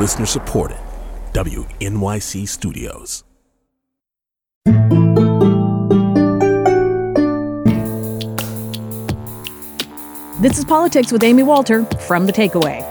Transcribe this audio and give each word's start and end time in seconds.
Listener 0.00 0.24
supported. 0.24 0.78
WNYC 1.34 2.48
Studios. 2.48 3.22
This 10.40 10.56
is 10.56 10.64
Politics 10.64 11.12
with 11.12 11.22
Amy 11.22 11.42
Walter 11.42 11.84
from 12.08 12.24
The 12.24 12.32
Takeaway. 12.32 12.82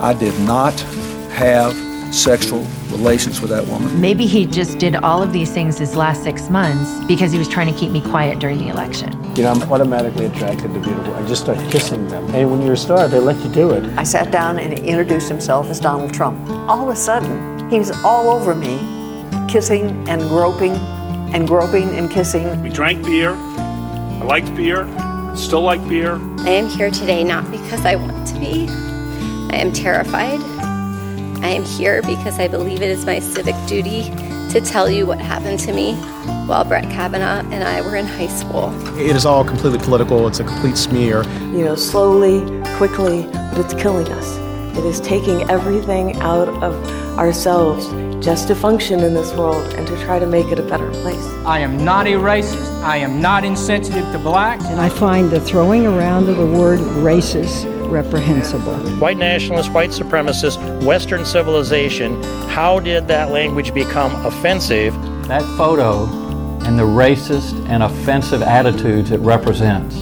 I 0.00 0.16
did 0.18 0.40
not 0.40 0.80
have 1.30 1.76
sexual 2.14 2.60
relations 2.90 3.40
with 3.40 3.50
that 3.50 3.66
woman. 3.66 4.00
Maybe 4.00 4.26
he 4.26 4.46
just 4.46 4.78
did 4.78 4.94
all 4.96 5.22
of 5.22 5.32
these 5.32 5.50
things 5.50 5.78
his 5.78 5.96
last 5.96 6.22
six 6.22 6.48
months 6.48 7.04
because 7.06 7.32
he 7.32 7.38
was 7.38 7.48
trying 7.48 7.72
to 7.72 7.78
keep 7.78 7.90
me 7.90 8.00
quiet 8.00 8.38
during 8.38 8.58
the 8.58 8.68
election. 8.68 9.12
You 9.34 9.42
know, 9.42 9.50
I'm 9.50 9.62
automatically 9.72 10.26
attracted 10.26 10.72
to 10.72 10.80
beautiful. 10.80 11.12
I 11.14 11.26
just 11.26 11.42
start 11.42 11.58
kissing 11.70 12.06
them. 12.08 12.24
And 12.34 12.50
when 12.50 12.62
you're 12.62 12.74
a 12.74 12.76
star, 12.76 13.08
they 13.08 13.18
let 13.18 13.44
you 13.44 13.52
do 13.52 13.72
it. 13.72 13.84
I 13.98 14.04
sat 14.04 14.30
down 14.30 14.58
and 14.58 14.78
he 14.78 14.84
introduced 14.86 15.28
himself 15.28 15.68
as 15.70 15.80
Donald 15.80 16.14
Trump. 16.14 16.48
All 16.68 16.88
of 16.88 16.88
a 16.88 16.96
sudden, 16.96 17.68
he's 17.68 17.90
all 18.04 18.30
over 18.30 18.54
me, 18.54 18.78
kissing 19.48 20.08
and 20.08 20.22
groping 20.22 20.72
and 21.34 21.48
groping 21.48 21.88
and 21.96 22.08
kissing. 22.10 22.62
We 22.62 22.70
drank 22.70 23.04
beer. 23.04 23.34
I 23.34 24.22
liked 24.24 24.54
beer. 24.54 24.86
Still 25.34 25.62
like 25.62 25.86
beer. 25.88 26.20
I 26.40 26.50
am 26.50 26.68
here 26.68 26.92
today 26.92 27.24
not 27.24 27.50
because 27.50 27.84
I 27.84 27.96
want 27.96 28.28
to 28.28 28.34
be. 28.38 28.68
I 29.50 29.56
am 29.56 29.72
terrified. 29.72 30.53
I 31.44 31.48
am 31.48 31.62
here 31.62 32.00
because 32.00 32.38
I 32.38 32.48
believe 32.48 32.80
it 32.80 32.88
is 32.88 33.04
my 33.04 33.18
civic 33.18 33.54
duty 33.66 34.04
to 34.48 34.62
tell 34.64 34.88
you 34.88 35.04
what 35.04 35.18
happened 35.18 35.60
to 35.60 35.74
me 35.74 35.92
while 36.46 36.64
Brett 36.64 36.84
Kavanaugh 36.84 37.46
and 37.50 37.62
I 37.62 37.82
were 37.82 37.96
in 37.96 38.06
high 38.06 38.28
school. 38.28 38.72
It 38.98 39.14
is 39.14 39.26
all 39.26 39.44
completely 39.44 39.78
political. 39.78 40.26
It's 40.26 40.40
a 40.40 40.44
complete 40.44 40.78
smear. 40.78 41.22
You 41.52 41.66
know, 41.66 41.74
slowly, 41.76 42.40
quickly, 42.76 43.24
but 43.24 43.58
it's 43.58 43.74
killing 43.74 44.08
us. 44.08 44.38
It 44.78 44.86
is 44.86 45.02
taking 45.02 45.42
everything 45.50 46.16
out 46.22 46.48
of 46.48 46.74
ourselves 47.18 47.88
just 48.24 48.48
to 48.48 48.54
function 48.54 49.00
in 49.00 49.12
this 49.12 49.34
world 49.34 49.70
and 49.74 49.86
to 49.86 50.02
try 50.02 50.18
to 50.18 50.26
make 50.26 50.46
it 50.46 50.58
a 50.58 50.62
better 50.62 50.90
place. 51.02 51.22
I 51.44 51.58
am 51.58 51.84
not 51.84 52.06
a 52.06 52.12
racist. 52.12 52.82
I 52.82 52.96
am 52.96 53.20
not 53.20 53.44
insensitive 53.44 54.10
to 54.12 54.18
blacks. 54.18 54.64
And 54.64 54.80
I 54.80 54.88
find 54.88 55.30
the 55.30 55.42
throwing 55.42 55.86
around 55.86 56.26
of 56.30 56.38
the 56.38 56.46
word 56.46 56.80
racist 56.80 57.73
reprehensible. 57.94 58.76
White 58.98 59.16
nationalist, 59.16 59.70
white 59.70 59.90
supremacist, 59.90 60.84
Western 60.84 61.24
civilization, 61.24 62.20
how 62.48 62.80
did 62.80 63.06
that 63.06 63.30
language 63.30 63.72
become 63.72 64.12
offensive? 64.26 64.92
That 65.28 65.42
photo 65.56 66.04
and 66.64 66.76
the 66.78 66.82
racist 66.82 67.54
and 67.68 67.84
offensive 67.84 68.42
attitudes 68.42 69.12
it 69.12 69.20
represents 69.20 69.94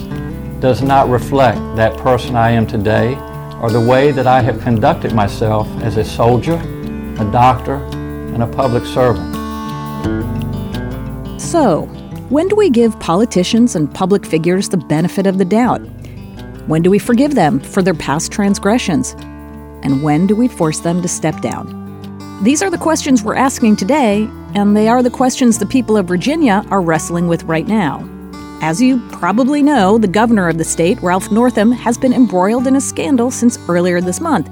does 0.61 0.81
not 0.81 1.09
reflect 1.11 1.59
that 1.77 1.97
person 1.99 2.35
I 2.35 2.51
am 2.51 2.67
today 2.67 3.15
or 3.61 3.71
the 3.71 3.81
way 3.81 4.11
that 4.11 4.27
I 4.27 4.41
have 4.41 4.61
conducted 4.61 5.13
myself 5.13 5.69
as 5.83 5.99
a 5.99 6.05
soldier, 6.05 6.55
a 6.55 7.31
doctor, 7.31 7.75
and 7.75 8.43
a 8.43 8.47
public 8.47 8.85
servant. 8.87 9.31
So, 11.41 11.83
when 12.31 12.49
do 12.49 12.57
we 12.57 12.71
give 12.71 12.99
politicians 13.01 13.77
and 13.77 13.93
public 13.93 14.25
figures 14.25 14.71
the 14.71 14.79
benefit 14.79 15.27
of 15.27 15.37
the 15.37 15.45
doubt? 15.45 15.83
When 16.67 16.83
do 16.83 16.91
we 16.91 16.99
forgive 16.99 17.35
them 17.35 17.59
for 17.59 17.83
their 17.83 17.95
past 17.95 18.31
transgressions? 18.31 19.15
And 19.83 20.03
when 20.03 20.27
do 20.27 20.37
we 20.37 20.49
force 20.49 20.79
them 20.79 21.03
to 21.03 21.09
step 21.09 21.41
down? 21.41 21.81
These 22.43 22.63
are 22.63 22.71
the 22.71 22.79
questions 22.79 23.23
we're 23.23 23.35
asking 23.35 23.77
today, 23.77 24.29
and 24.55 24.77
they 24.77 24.89
are 24.89 25.03
the 25.03 25.11
questions 25.11 25.59
the 25.59 25.67
people 25.67 25.97
of 25.97 26.07
Virginia 26.07 26.65
are 26.71 26.81
wrestling 26.81 27.27
with 27.27 27.43
right 27.45 27.67
now. 27.67 28.09
As 28.63 28.81
you 28.81 29.01
probably 29.11 29.61
know, 29.61 29.99
the 29.99 30.07
governor 30.07 30.49
of 30.49 30.59
the 30.59 30.65
state, 30.65 31.03
Ralph 31.03 31.33
Northam, 31.33 31.73
has 31.73 31.99
been 31.99 32.13
embroiled 32.13 32.69
in 32.69 32.77
a 32.77 32.81
scandal 32.81 33.33
since 33.33 33.59
earlier 33.69 34.01
this 34.01 34.21
month 34.21 34.49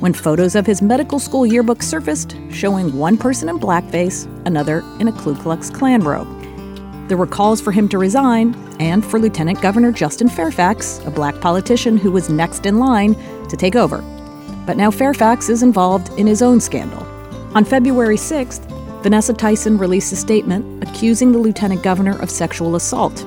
when 0.00 0.12
photos 0.12 0.54
of 0.54 0.64
his 0.64 0.80
medical 0.80 1.18
school 1.18 1.44
yearbook 1.44 1.82
surfaced 1.82 2.36
showing 2.52 2.96
one 2.96 3.18
person 3.18 3.48
in 3.48 3.58
blackface, 3.58 4.26
another 4.46 4.84
in 5.00 5.08
a 5.08 5.12
Ku 5.12 5.34
Klux 5.34 5.70
Klan 5.70 6.02
robe. 6.02 6.37
There 7.08 7.16
were 7.16 7.26
calls 7.26 7.58
for 7.58 7.72
him 7.72 7.88
to 7.88 7.96
resign 7.98 8.54
and 8.78 9.02
for 9.02 9.18
Lieutenant 9.18 9.62
Governor 9.62 9.92
Justin 9.92 10.28
Fairfax, 10.28 11.00
a 11.06 11.10
black 11.10 11.40
politician 11.40 11.96
who 11.96 12.12
was 12.12 12.28
next 12.28 12.66
in 12.66 12.78
line, 12.78 13.14
to 13.48 13.56
take 13.56 13.76
over. 13.76 14.02
But 14.66 14.76
now 14.76 14.90
Fairfax 14.90 15.48
is 15.48 15.62
involved 15.62 16.10
in 16.18 16.26
his 16.26 16.42
own 16.42 16.60
scandal. 16.60 17.02
On 17.54 17.64
February 17.64 18.18
6th, 18.18 18.62
Vanessa 19.02 19.32
Tyson 19.32 19.78
released 19.78 20.12
a 20.12 20.16
statement 20.16 20.86
accusing 20.86 21.32
the 21.32 21.38
lieutenant 21.38 21.82
governor 21.82 22.20
of 22.20 22.30
sexual 22.30 22.76
assault. 22.76 23.20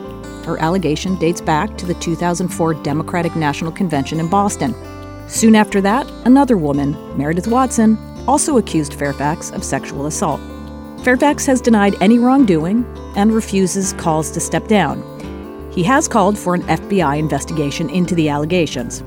Her 0.45 0.59
allegation 0.59 1.15
dates 1.15 1.41
back 1.41 1.75
to 1.79 1.87
the 1.87 1.95
2004 1.95 2.75
Democratic 2.83 3.35
National 3.35 3.71
Convention 3.71 4.19
in 4.19 4.29
Boston. 4.29 4.75
Soon 5.27 5.55
after 5.55 5.81
that, 5.81 6.07
another 6.25 6.55
woman, 6.55 6.95
Meredith 7.17 7.47
Watson, 7.47 7.97
also 8.27 8.57
accused 8.57 8.93
Fairfax 8.93 9.49
of 9.49 9.63
sexual 9.63 10.05
assault. 10.05 10.39
Fairfax 11.03 11.47
has 11.47 11.61
denied 11.61 11.95
any 11.99 12.19
wrongdoing 12.19 12.85
and 13.15 13.33
refuses 13.33 13.93
calls 13.93 14.29
to 14.31 14.39
step 14.39 14.67
down. 14.67 15.01
He 15.71 15.81
has 15.83 16.07
called 16.07 16.37
for 16.37 16.53
an 16.53 16.61
FBI 16.63 17.17
investigation 17.17 17.89
into 17.89 18.13
the 18.13 18.29
allegations. 18.29 19.01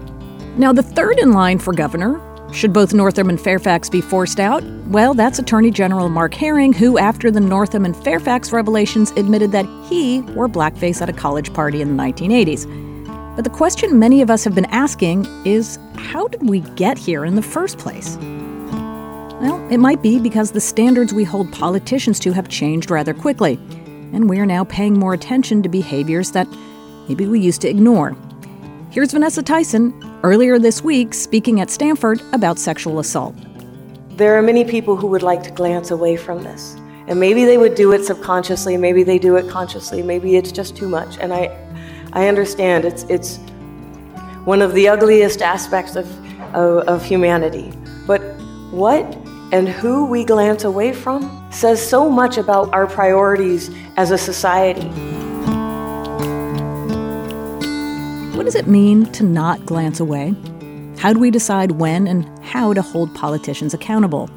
Now, 0.56 0.72
the 0.72 0.82
third 0.82 1.20
in 1.20 1.32
line 1.32 1.60
for 1.60 1.72
governor, 1.72 2.20
should 2.52 2.72
both 2.72 2.94
Northam 2.94 3.28
and 3.28 3.40
Fairfax 3.40 3.88
be 3.88 4.00
forced 4.00 4.40
out? 4.40 4.64
Well, 4.86 5.14
that's 5.14 5.38
Attorney 5.38 5.70
General 5.70 6.08
Mark 6.08 6.34
Herring, 6.34 6.72
who, 6.72 6.98
after 6.98 7.30
the 7.30 7.40
Northam 7.40 7.84
and 7.84 7.96
Fairfax 7.96 8.52
revelations, 8.52 9.12
admitted 9.12 9.52
that 9.52 9.66
he 9.88 10.22
wore 10.22 10.48
blackface 10.48 11.00
at 11.00 11.08
a 11.08 11.12
college 11.12 11.52
party 11.52 11.80
in 11.80 11.96
the 11.96 12.02
1980s. 12.02 13.36
But 13.36 13.42
the 13.42 13.50
question 13.50 13.98
many 13.98 14.20
of 14.20 14.30
us 14.30 14.42
have 14.44 14.54
been 14.54 14.66
asking 14.66 15.26
is 15.44 15.78
how 15.96 16.28
did 16.28 16.48
we 16.48 16.60
get 16.60 16.98
here 16.98 17.24
in 17.24 17.34
the 17.34 17.42
first 17.42 17.78
place? 17.78 18.16
Well, 19.44 19.62
it 19.70 19.76
might 19.76 20.00
be 20.00 20.18
because 20.18 20.52
the 20.52 20.60
standards 20.60 21.12
we 21.12 21.22
hold 21.22 21.52
politicians 21.52 22.18
to 22.20 22.32
have 22.32 22.48
changed 22.48 22.90
rather 22.90 23.12
quickly, 23.12 23.58
and 24.14 24.26
we 24.26 24.38
are 24.38 24.46
now 24.46 24.64
paying 24.64 24.98
more 24.98 25.12
attention 25.12 25.62
to 25.62 25.68
behaviors 25.68 26.30
that 26.30 26.48
maybe 27.08 27.26
we 27.26 27.40
used 27.40 27.60
to 27.60 27.68
ignore. 27.68 28.16
Here's 28.90 29.12
Vanessa 29.12 29.42
Tyson 29.42 29.92
earlier 30.22 30.58
this 30.58 30.82
week 30.82 31.12
speaking 31.12 31.60
at 31.60 31.68
Stanford 31.68 32.22
about 32.32 32.58
sexual 32.58 33.00
assault. 33.00 33.34
There 34.16 34.34
are 34.34 34.40
many 34.40 34.64
people 34.64 34.96
who 34.96 35.08
would 35.08 35.22
like 35.22 35.42
to 35.42 35.50
glance 35.50 35.90
away 35.90 36.16
from 36.16 36.42
this. 36.42 36.74
And 37.06 37.20
maybe 37.20 37.44
they 37.44 37.58
would 37.58 37.74
do 37.74 37.92
it 37.92 38.02
subconsciously, 38.02 38.78
maybe 38.78 39.02
they 39.02 39.18
do 39.18 39.36
it 39.36 39.50
consciously, 39.50 40.02
maybe 40.02 40.36
it's 40.36 40.52
just 40.52 40.74
too 40.74 40.88
much. 40.88 41.18
And 41.18 41.34
I 41.34 41.54
I 42.14 42.28
understand 42.28 42.86
it's 42.86 43.02
it's 43.10 43.36
one 44.46 44.62
of 44.62 44.72
the 44.72 44.88
ugliest 44.88 45.42
aspects 45.42 45.96
of, 45.96 46.06
of, 46.54 46.88
of 46.88 47.04
humanity. 47.04 47.74
But 48.06 48.22
what 48.70 49.04
and 49.54 49.68
who 49.68 50.04
we 50.04 50.24
glance 50.24 50.64
away 50.64 50.92
from 50.92 51.46
says 51.52 51.80
so 51.80 52.10
much 52.10 52.38
about 52.38 52.74
our 52.74 52.88
priorities 52.88 53.70
as 53.96 54.10
a 54.10 54.18
society. 54.18 54.88
What 58.36 58.42
does 58.42 58.56
it 58.56 58.66
mean 58.66 59.06
to 59.12 59.22
not 59.22 59.64
glance 59.64 60.00
away? 60.00 60.34
How 60.98 61.12
do 61.12 61.20
we 61.20 61.30
decide 61.30 61.70
when 61.70 62.08
and 62.08 62.28
how 62.44 62.74
to 62.74 62.82
hold 62.82 63.14
politicians 63.14 63.72
accountable? 63.72 64.28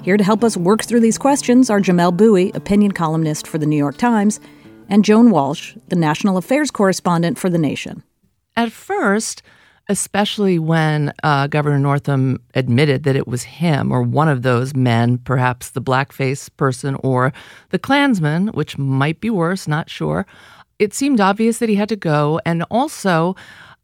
Here 0.00 0.16
to 0.16 0.24
help 0.24 0.42
us 0.42 0.56
work 0.56 0.84
through 0.84 1.00
these 1.00 1.18
questions 1.18 1.68
are 1.68 1.78
Jamelle 1.78 2.16
Bouie, 2.16 2.50
opinion 2.54 2.92
columnist 2.92 3.46
for 3.46 3.58
the 3.58 3.66
New 3.66 3.76
York 3.76 3.98
Times, 3.98 4.40
and 4.88 5.04
Joan 5.04 5.30
Walsh, 5.30 5.76
the 5.88 5.96
national 5.96 6.38
affairs 6.38 6.70
correspondent 6.70 7.36
for 7.36 7.50
The 7.50 7.58
Nation. 7.58 8.02
At 8.56 8.72
first, 8.72 9.42
especially 9.88 10.58
when 10.58 11.12
uh, 11.22 11.46
Governor 11.46 11.78
Northam 11.78 12.40
admitted 12.54 13.04
that 13.04 13.16
it 13.16 13.28
was 13.28 13.44
him 13.44 13.92
or 13.92 14.02
one 14.02 14.28
of 14.28 14.42
those 14.42 14.74
men, 14.74 15.18
perhaps 15.18 15.70
the 15.70 15.82
blackface 15.82 16.48
person 16.56 16.96
or 16.96 17.32
the 17.70 17.78
Klansman, 17.78 18.48
which 18.48 18.78
might 18.78 19.20
be 19.20 19.30
worse, 19.30 19.68
not 19.68 19.88
sure, 19.88 20.26
it 20.78 20.92
seemed 20.92 21.20
obvious 21.20 21.58
that 21.58 21.68
he 21.68 21.76
had 21.76 21.88
to 21.88 21.96
go. 21.96 22.40
And 22.44 22.64
also, 22.70 23.36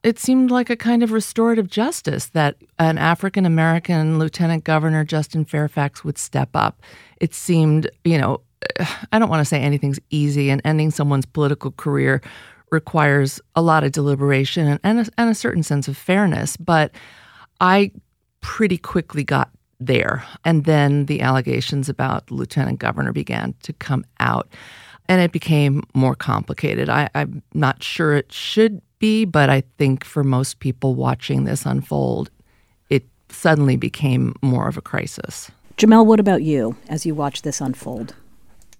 it 0.03 0.19
seemed 0.19 0.51
like 0.51 0.69
a 0.69 0.77
kind 0.77 1.03
of 1.03 1.13
restorative 1.13 1.69
justice 1.69 2.27
that 2.27 2.57
an 2.79 2.99
African 2.99 3.47
American 3.47 4.19
Lieutenant 4.19 4.65
Governor, 4.65 5.05
Justin 5.05 5.45
Fairfax, 5.45 6.05
would 6.05 6.19
step 6.19 6.51
up. 6.55 6.83
It 7.19 7.35
seemed, 7.35 7.89
you 8.05 8.19
know, 8.19 8.41
I 9.13 9.19
don't 9.19 9.31
want 9.31 9.41
to 9.41 9.45
say 9.45 9.61
anything's 9.61 10.01
easy, 10.11 10.51
and 10.51 10.61
ending 10.65 10.91
someone's 10.91 11.27
political 11.27 11.71
career 11.71 12.21
requires 12.73 13.41
a 13.55 13.63
lot 13.63 13.85
of 13.85 13.93
deliberation 13.93 14.67
and, 14.67 14.81
and, 14.83 15.01
a, 15.01 15.07
and 15.19 15.31
a 15.31 15.35
certain 15.35 15.63
sense 15.63 15.87
of 15.87 15.97
fairness. 15.97 16.57
But 16.57 16.93
I 17.61 17.93
pretty 18.41 18.79
quickly 18.79 19.23
got 19.23 19.51
there. 19.79 20.25
And 20.45 20.65
then 20.65 21.07
the 21.07 21.21
allegations 21.21 21.89
about 21.89 22.31
Lieutenant 22.31 22.79
Governor 22.79 23.13
began 23.13 23.55
to 23.63 23.73
come 23.75 24.05
out. 24.21 24.49
And 25.09 25.21
it 25.21 25.33
became 25.33 25.83
more 25.95 26.15
complicated. 26.15 26.89
I, 26.89 27.09
I'm 27.15 27.43
not 27.55 27.83
sure 27.83 28.15
it 28.15 28.33
should 28.33 28.81
be, 28.99 29.25
but 29.25 29.51
I 29.51 29.65
think 29.77 30.05
for 30.05 30.25
most 30.25 30.61
people 30.61 30.95
watching 30.95 31.45
this 31.45 31.67
unfold, 31.67 32.31
it 32.89 33.05
suddenly 33.29 33.77
became 33.77 34.35
more 34.43 34.69
of 34.69 34.77
a 34.77 34.81
crisis. 34.81 35.51
Jamelle, 35.77 36.07
what 36.07 36.21
about 36.21 36.43
you 36.43 36.77
as 36.89 37.05
you 37.05 37.15
watch 37.15 37.43
this 37.43 37.61
unfold? 37.61 38.15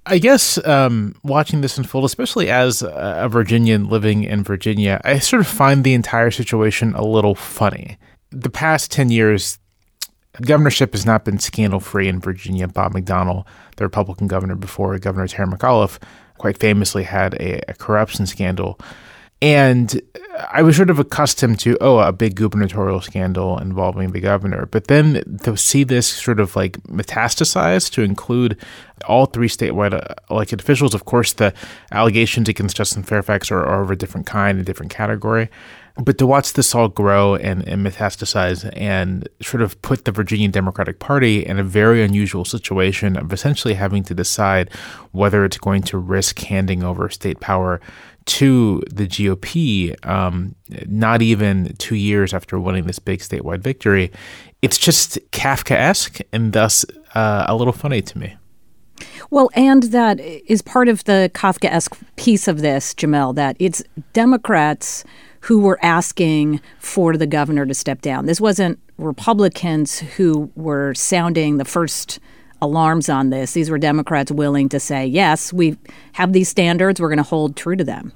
I 0.05 0.19
guess 0.19 0.59
um, 0.67 1.15
watching 1.23 1.61
this 1.61 1.79
unfold, 1.79 2.05
especially 2.05 2.51
as 2.51 2.83
a 2.83 3.29
Virginian 3.31 3.89
living 3.89 4.25
in 4.25 4.43
Virginia, 4.43 5.01
I 5.05 5.19
sort 5.21 5.41
of 5.41 5.47
find 5.47 5.85
the 5.85 5.95
entire 5.95 6.31
situation 6.31 6.95
a 6.95 7.05
little 7.05 7.35
funny. 7.35 7.99
the 8.31 8.51
past 8.51 8.91
10 8.91 9.11
years, 9.11 9.59
governorship 10.41 10.93
has 10.93 11.05
not 11.05 11.25
been 11.25 11.39
scandal 11.39 11.81
free 11.81 12.09
in 12.09 12.19
Virginia. 12.19 12.67
Bob 12.67 12.95
McDonnell, 12.95 13.45
the 13.77 13.85
Republican 13.85 14.27
governor 14.27 14.57
before 14.57 14.99
Governor 14.99 15.29
Terry 15.29 15.49
McAuliffe, 15.49 15.99
quite 16.39 16.59
famously 16.59 17.05
had 17.05 17.35
a, 17.35 17.61
a 17.71 17.75
corruption 17.75 18.27
scandal. 18.27 18.81
And 19.43 20.01
I 20.53 20.63
was 20.63 20.77
sort 20.77 20.89
of 20.89 21.01
accustomed 21.01 21.59
to, 21.61 21.77
oh, 21.81 21.99
a 21.99 22.13
big 22.13 22.37
gubernatorial 22.37 23.01
scandal 23.01 23.59
involving 23.59 24.13
the 24.13 24.21
governor. 24.21 24.67
But 24.67 24.87
then 24.87 25.39
to 25.43 25.57
see 25.57 25.83
this 25.83 26.07
sort 26.07 26.39
of 26.39 26.55
like 26.55 26.81
metastasize 26.85 27.91
to 27.91 28.03
include 28.03 28.57
all 29.09 29.27
three 29.27 29.49
statewide 29.49 29.95
uh, 29.95 30.15
elected 30.31 30.61
officials, 30.61 30.95
of 30.95 31.07
course, 31.07 31.33
the 31.33 31.53
allegations 31.91 32.49
against 32.49 32.77
Justin 32.77 33.03
Fairfax 33.03 33.51
are, 33.51 33.65
are 33.65 33.83
of 33.83 33.91
a 33.91 33.97
different 33.97 34.29
kind, 34.29 34.61
a 34.61 34.63
different 34.63 34.93
category. 34.93 35.51
But 35.97 36.17
to 36.19 36.27
watch 36.27 36.55
this 36.55 36.75
all 36.75 36.89
grow 36.89 37.35
and, 37.35 37.67
and 37.69 37.85
metastasize 37.85 38.71
and 38.77 39.29
sort 39.43 39.63
of 39.63 39.81
put 39.83 40.07
the 40.07 40.13
Virginia 40.13 40.49
Democratic 40.49 41.01
Party 41.01 41.45
in 41.45 41.59
a 41.59 41.65
very 41.65 42.03
unusual 42.03 42.47
situation 42.47 43.17
of 43.17 43.33
essentially 43.33 43.75
having 43.75 44.03
to 44.05 44.15
decide 44.15 44.71
whether 45.11 45.45
it's 45.45 45.59
going 45.59 45.83
to 45.83 45.99
risk 45.99 46.39
handing 46.39 46.83
over 46.83 47.11
state 47.11 47.41
power 47.41 47.79
to 48.27 48.83
the 48.91 49.07
GOP, 49.07 49.95
um, 50.07 50.55
not 50.87 51.23
even 51.23 51.75
two 51.79 51.97
years 51.97 52.33
after 52.33 52.59
winning 52.59 52.87
this 52.87 52.99
big 52.99 53.21
statewide 53.21 53.61
victory, 53.61 54.11
it's 54.61 54.79
just 54.79 55.19
Kafkaesque 55.31 56.23
and 56.33 56.53
thus 56.53 56.85
uh, 57.15 57.45
a 57.49 57.55
little 57.55 57.73
funny 57.73 58.03
to 58.03 58.19
me. 58.19 58.37
Well, 59.31 59.51
and 59.55 59.85
that 59.85 60.21
is 60.21 60.63
part 60.63 60.89
of 60.89 61.05
the 61.05 61.31
Kafkaesque 61.35 61.97
piece 62.17 62.49
of 62.49 62.61
this, 62.61 62.95
Jamelle, 62.95 63.35
that 63.35 63.57
it's 63.59 63.83
Democrats 64.13 65.05
who 65.41 65.61
were 65.61 65.79
asking 65.83 66.61
for 66.79 67.17
the 67.17 67.27
governor 67.27 67.67
to 67.67 67.75
step 67.75 68.01
down. 68.01 68.27
This 68.27 68.41
wasn't 68.41 68.79
Republicans 68.99 69.99
who 69.99 70.51
were 70.55 70.95
sounding 70.95 71.57
the 71.57 71.65
first 71.65 72.21
alarms 72.63 73.11
on 73.11 73.29
this. 73.29 73.53
These 73.53 73.69
were 73.69 73.79
Democrats 73.79 74.33
willing 74.33 74.71
to 74.71 74.81
say, 74.81 75.05
yes, 75.05 75.53
we 75.53 75.77
have 76.13 76.33
these 76.33 76.49
standards, 76.49 77.01
we're 77.01 77.09
going 77.09 77.19
to 77.19 77.23
hold 77.23 77.57
true 77.57 77.77
to 77.77 77.85
them. 77.85 78.13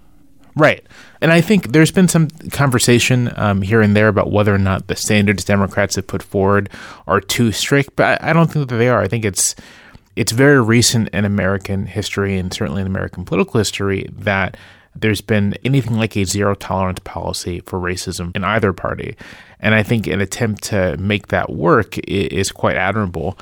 Right. 0.54 0.86
And 1.20 1.30
I 1.30 1.42
think 1.42 1.72
there's 1.72 1.90
been 1.90 2.08
some 2.08 2.28
conversation 2.50 3.30
um, 3.36 3.60
here 3.60 3.82
and 3.82 3.94
there 3.94 4.08
about 4.08 4.30
whether 4.30 4.54
or 4.54 4.58
not 4.58 4.86
the 4.86 4.96
standards 4.96 5.44
Democrats 5.44 5.96
have 5.96 6.06
put 6.06 6.22
forward 6.22 6.70
are 7.06 7.20
too 7.20 7.52
strict, 7.52 7.94
but 7.94 8.22
I 8.24 8.32
don't 8.32 8.50
think 8.50 8.70
that 8.70 8.76
they 8.76 8.88
are. 8.88 9.02
I 9.02 9.08
think 9.08 9.26
it's 9.26 9.54
it's 10.14 10.32
very 10.32 10.62
recent 10.62 11.10
in 11.10 11.26
American 11.26 11.84
history 11.84 12.38
and 12.38 12.54
certainly 12.54 12.80
in 12.80 12.86
American 12.86 13.26
political 13.26 13.58
history 13.58 14.08
that 14.12 14.56
there's 15.00 15.20
been 15.20 15.54
anything 15.64 15.96
like 15.96 16.16
a 16.16 16.24
zero 16.24 16.54
tolerance 16.54 17.00
policy 17.04 17.60
for 17.60 17.78
racism 17.78 18.34
in 18.34 18.44
either 18.44 18.72
party. 18.72 19.16
And 19.60 19.74
I 19.74 19.82
think 19.82 20.06
an 20.06 20.20
attempt 20.20 20.62
to 20.64 20.96
make 20.98 21.28
that 21.28 21.50
work 21.50 21.98
is 22.06 22.52
quite 22.52 22.76
admirable. 22.76 23.38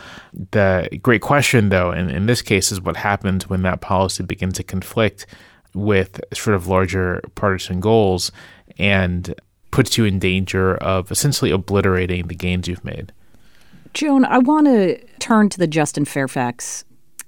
The 0.52 0.88
great 1.02 1.22
question, 1.22 1.68
though, 1.70 1.90
in, 1.90 2.10
in 2.10 2.26
this 2.26 2.42
case, 2.42 2.70
is 2.70 2.80
what 2.80 2.96
happens 2.96 3.48
when 3.48 3.62
that 3.62 3.80
policy 3.80 4.22
begins 4.22 4.54
to 4.54 4.62
conflict 4.62 5.26
with 5.74 6.20
sort 6.32 6.54
of 6.54 6.68
larger 6.68 7.20
partisan 7.34 7.80
goals 7.80 8.30
and 8.78 9.34
puts 9.70 9.98
you 9.98 10.04
in 10.04 10.20
danger 10.20 10.76
of 10.76 11.10
essentially 11.10 11.50
obliterating 11.50 12.28
the 12.28 12.34
gains 12.34 12.68
you've 12.68 12.84
made. 12.84 13.12
Joan, 13.92 14.24
I 14.24 14.38
want 14.38 14.66
to 14.66 14.98
turn 15.18 15.48
to 15.48 15.58
the 15.58 15.66
Justin 15.66 16.04
Fairfax 16.04 16.84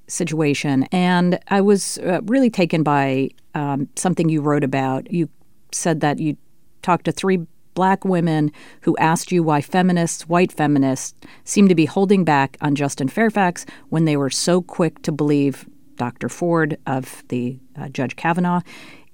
situation. 0.08 0.84
And 0.92 1.38
I 1.48 1.60
was 1.60 1.98
uh, 1.98 2.20
really 2.24 2.50
taken 2.50 2.82
by 2.82 3.30
um, 3.56 3.88
something 3.96 4.28
you 4.28 4.42
wrote 4.42 4.62
about. 4.62 5.10
You 5.10 5.30
said 5.72 6.00
that 6.00 6.18
you 6.18 6.36
talked 6.82 7.06
to 7.06 7.12
three 7.12 7.40
black 7.74 8.04
women 8.04 8.52
who 8.82 8.96
asked 8.98 9.32
you 9.32 9.42
why 9.42 9.62
feminists, 9.62 10.28
white 10.28 10.52
feminists, 10.52 11.14
seem 11.44 11.66
to 11.68 11.74
be 11.74 11.86
holding 11.86 12.22
back 12.22 12.58
on 12.60 12.74
Justin 12.74 13.08
Fairfax 13.08 13.64
when 13.88 14.04
they 14.04 14.16
were 14.16 14.30
so 14.30 14.60
quick 14.60 15.00
to 15.02 15.10
believe 15.10 15.66
Dr. 15.96 16.28
Ford 16.28 16.76
of 16.86 17.24
the 17.28 17.58
uh, 17.76 17.88
Judge 17.88 18.14
Kavanaugh. 18.16 18.60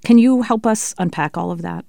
Can 0.05 0.19
you 0.19 0.43
help 0.43 0.67
us 0.67 0.95
unpack 0.99 1.39
all 1.39 1.53
of 1.53 1.63
that? 1.63 1.85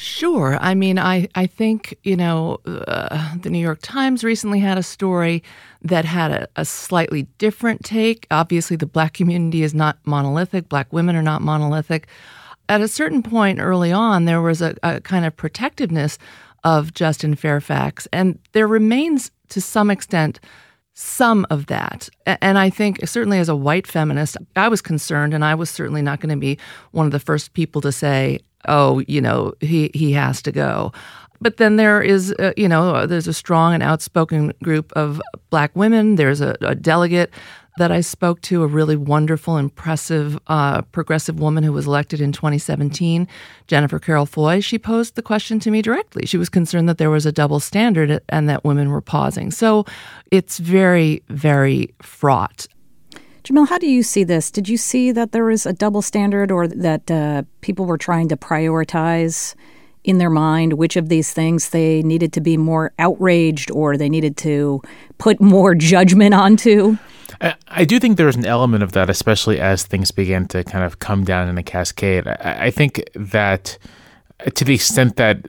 Sure. 0.00 0.56
I 0.62 0.74
mean, 0.74 0.98
I, 0.98 1.28
I 1.34 1.46
think, 1.46 1.94
you 2.04 2.16
know, 2.16 2.58
uh, 2.64 3.36
the 3.36 3.50
New 3.50 3.58
York 3.58 3.80
Times 3.82 4.24
recently 4.24 4.58
had 4.58 4.78
a 4.78 4.82
story 4.82 5.42
that 5.82 6.06
had 6.06 6.30
a, 6.30 6.48
a, 6.56 6.64
slightly 6.64 7.24
different 7.36 7.84
take. 7.84 8.26
Obviously, 8.30 8.76
the 8.76 8.86
black 8.86 9.12
community 9.12 9.62
is 9.62 9.74
not 9.74 9.98
monolithic, 10.06 10.70
black 10.70 10.90
women 10.90 11.16
are 11.16 11.22
not 11.22 11.42
monolithic. 11.42 12.08
At 12.70 12.80
a 12.80 12.88
certain 12.88 13.22
point 13.22 13.60
early 13.60 13.92
on, 13.92 14.24
there 14.24 14.40
was 14.40 14.62
a, 14.62 14.74
a 14.82 15.02
kind 15.02 15.26
of 15.26 15.36
protectiveness 15.36 16.16
of 16.64 16.94
Justin 16.94 17.34
Fairfax, 17.34 18.08
and 18.10 18.38
there 18.52 18.66
remains 18.66 19.30
to 19.50 19.60
some 19.60 19.90
extent 19.90 20.40
some 21.00 21.46
of 21.48 21.66
that. 21.66 22.10
And 22.26 22.58
I 22.58 22.68
think, 22.68 23.08
certainly 23.08 23.38
as 23.38 23.48
a 23.48 23.56
white 23.56 23.86
feminist, 23.86 24.36
I 24.54 24.68
was 24.68 24.82
concerned, 24.82 25.32
and 25.32 25.42
I 25.42 25.54
was 25.54 25.70
certainly 25.70 26.02
not 26.02 26.20
going 26.20 26.28
to 26.34 26.36
be 26.36 26.58
one 26.90 27.06
of 27.06 27.12
the 27.12 27.18
first 27.18 27.54
people 27.54 27.80
to 27.80 27.90
say, 27.90 28.40
oh, 28.68 28.98
you 29.08 29.22
know, 29.22 29.54
he, 29.60 29.90
he 29.94 30.12
has 30.12 30.42
to 30.42 30.52
go. 30.52 30.92
But 31.40 31.56
then 31.56 31.76
there 31.76 32.02
is, 32.02 32.34
uh, 32.38 32.52
you 32.54 32.68
know, 32.68 33.06
there's 33.06 33.26
a 33.26 33.32
strong 33.32 33.72
and 33.72 33.82
outspoken 33.82 34.52
group 34.62 34.92
of 34.92 35.22
black 35.48 35.74
women. 35.74 36.16
There's 36.16 36.42
a, 36.42 36.54
a 36.60 36.74
delegate 36.74 37.32
that 37.80 37.90
I 37.90 38.02
spoke 38.02 38.42
to, 38.42 38.62
a 38.62 38.66
really 38.66 38.94
wonderful, 38.94 39.56
impressive, 39.56 40.38
uh, 40.48 40.82
progressive 40.82 41.40
woman 41.40 41.64
who 41.64 41.72
was 41.72 41.86
elected 41.86 42.20
in 42.20 42.30
2017, 42.30 43.26
Jennifer 43.66 43.98
Carroll 43.98 44.26
Foy. 44.26 44.60
She 44.60 44.78
posed 44.78 45.14
the 45.14 45.22
question 45.22 45.58
to 45.60 45.70
me 45.70 45.80
directly. 45.80 46.26
She 46.26 46.36
was 46.36 46.50
concerned 46.50 46.90
that 46.90 46.98
there 46.98 47.08
was 47.08 47.24
a 47.24 47.32
double 47.32 47.58
standard 47.58 48.20
and 48.28 48.50
that 48.50 48.64
women 48.64 48.90
were 48.90 49.00
pausing. 49.00 49.50
So 49.50 49.86
it's 50.30 50.58
very, 50.58 51.22
very 51.30 51.94
fraught. 52.02 52.66
Jamelle, 53.44 53.66
how 53.66 53.78
do 53.78 53.88
you 53.88 54.02
see 54.02 54.24
this? 54.24 54.50
Did 54.50 54.68
you 54.68 54.76
see 54.76 55.10
that 55.12 55.32
there 55.32 55.46
was 55.46 55.64
a 55.64 55.72
double 55.72 56.02
standard 56.02 56.52
or 56.52 56.68
that 56.68 57.10
uh, 57.10 57.44
people 57.62 57.86
were 57.86 57.96
trying 57.96 58.28
to 58.28 58.36
prioritize 58.36 59.54
in 60.04 60.18
their 60.18 60.28
mind 60.28 60.74
which 60.74 60.96
of 60.96 61.08
these 61.08 61.32
things 61.32 61.70
they 61.70 62.02
needed 62.02 62.34
to 62.34 62.42
be 62.42 62.58
more 62.58 62.92
outraged 62.98 63.70
or 63.70 63.96
they 63.96 64.10
needed 64.10 64.36
to 64.36 64.82
put 65.16 65.40
more 65.40 65.74
judgment 65.92 66.34
onto? 66.34 66.98
I 67.68 67.84
do 67.84 67.98
think 67.98 68.16
there's 68.16 68.36
an 68.36 68.44
element 68.44 68.82
of 68.82 68.92
that, 68.92 69.08
especially 69.08 69.60
as 69.60 69.84
things 69.84 70.10
began 70.10 70.46
to 70.48 70.62
kind 70.62 70.84
of 70.84 70.98
come 70.98 71.24
down 71.24 71.48
in 71.48 71.56
a 71.56 71.62
cascade. 71.62 72.26
I, 72.26 72.70
think 72.70 73.02
that 73.14 73.78
to 74.54 74.64
the 74.64 74.74
extent 74.74 75.16
that 75.16 75.46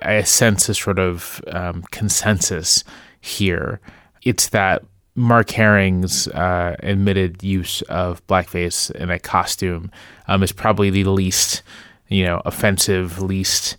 I 0.00 0.22
sense 0.22 0.68
a 0.70 0.74
sort 0.74 0.98
of 0.98 1.42
um, 1.48 1.82
consensus 1.90 2.82
here, 3.20 3.80
it's 4.22 4.48
that 4.50 4.84
Mark 5.16 5.50
Herring's 5.50 6.28
uh, 6.28 6.76
admitted 6.82 7.42
use 7.42 7.82
of 7.82 8.26
blackface 8.26 8.90
in 8.92 9.10
a 9.10 9.18
costume 9.18 9.90
um, 10.28 10.42
is 10.42 10.50
probably 10.50 10.90
the 10.90 11.04
least, 11.04 11.62
you 12.08 12.24
know, 12.24 12.40
offensive, 12.46 13.20
least 13.20 13.76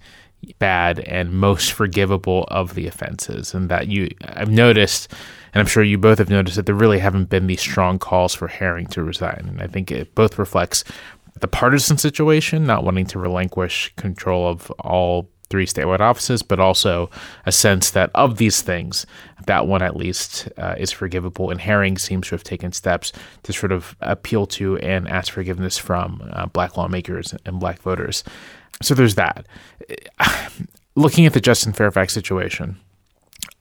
bad, 0.59 0.99
and 0.99 1.33
most 1.33 1.73
forgivable 1.73 2.45
of 2.49 2.75
the 2.75 2.87
offenses. 2.87 3.53
And 3.53 3.69
that 3.69 3.87
you, 3.87 4.09
I've 4.21 4.51
noticed, 4.51 5.11
and 5.55 5.61
I'm 5.61 5.67
sure 5.67 5.83
you 5.83 5.97
both 5.97 6.17
have 6.17 6.29
noticed 6.29 6.57
that 6.57 6.65
there 6.65 6.75
really 6.75 6.99
haven't 6.99 7.29
been 7.29 7.47
these 7.47 7.61
strong 7.61 7.97
calls 7.97 8.35
for 8.35 8.49
Herring 8.49 8.87
to 8.87 9.01
resign. 9.01 9.45
And 9.47 9.61
I 9.61 9.67
think 9.67 9.89
it 9.89 10.13
both 10.13 10.37
reflects 10.37 10.83
the 11.39 11.47
partisan 11.47 11.97
situation, 11.97 12.65
not 12.65 12.83
wanting 12.83 13.05
to 13.07 13.19
relinquish 13.19 13.93
control 13.95 14.49
of 14.49 14.69
all 14.81 15.29
three 15.49 15.65
statewide 15.65 16.01
offices, 16.01 16.43
but 16.43 16.59
also 16.59 17.09
a 17.45 17.53
sense 17.53 17.91
that 17.91 18.11
of 18.15 18.35
these 18.35 18.61
things, 18.61 19.05
that 19.45 19.65
one 19.65 19.81
at 19.81 19.95
least 19.95 20.49
uh, 20.57 20.75
is 20.77 20.91
forgivable. 20.91 21.49
And 21.49 21.61
Herring 21.61 21.97
seems 21.97 22.27
to 22.27 22.35
have 22.35 22.43
taken 22.43 22.73
steps 22.73 23.13
to 23.43 23.53
sort 23.53 23.71
of 23.71 23.95
appeal 24.01 24.45
to 24.47 24.77
and 24.79 25.07
ask 25.07 25.31
forgiveness 25.31 25.77
from 25.77 26.21
uh, 26.33 26.47
black 26.47 26.75
lawmakers 26.75 27.33
and 27.45 27.61
black 27.61 27.81
voters. 27.81 28.25
So 28.81 28.93
there's 28.93 29.15
that. 29.15 29.47
Looking 30.95 31.25
at 31.25 31.31
the 31.31 31.39
Justin 31.39 31.71
Fairfax 31.71 32.13
situation, 32.13 32.77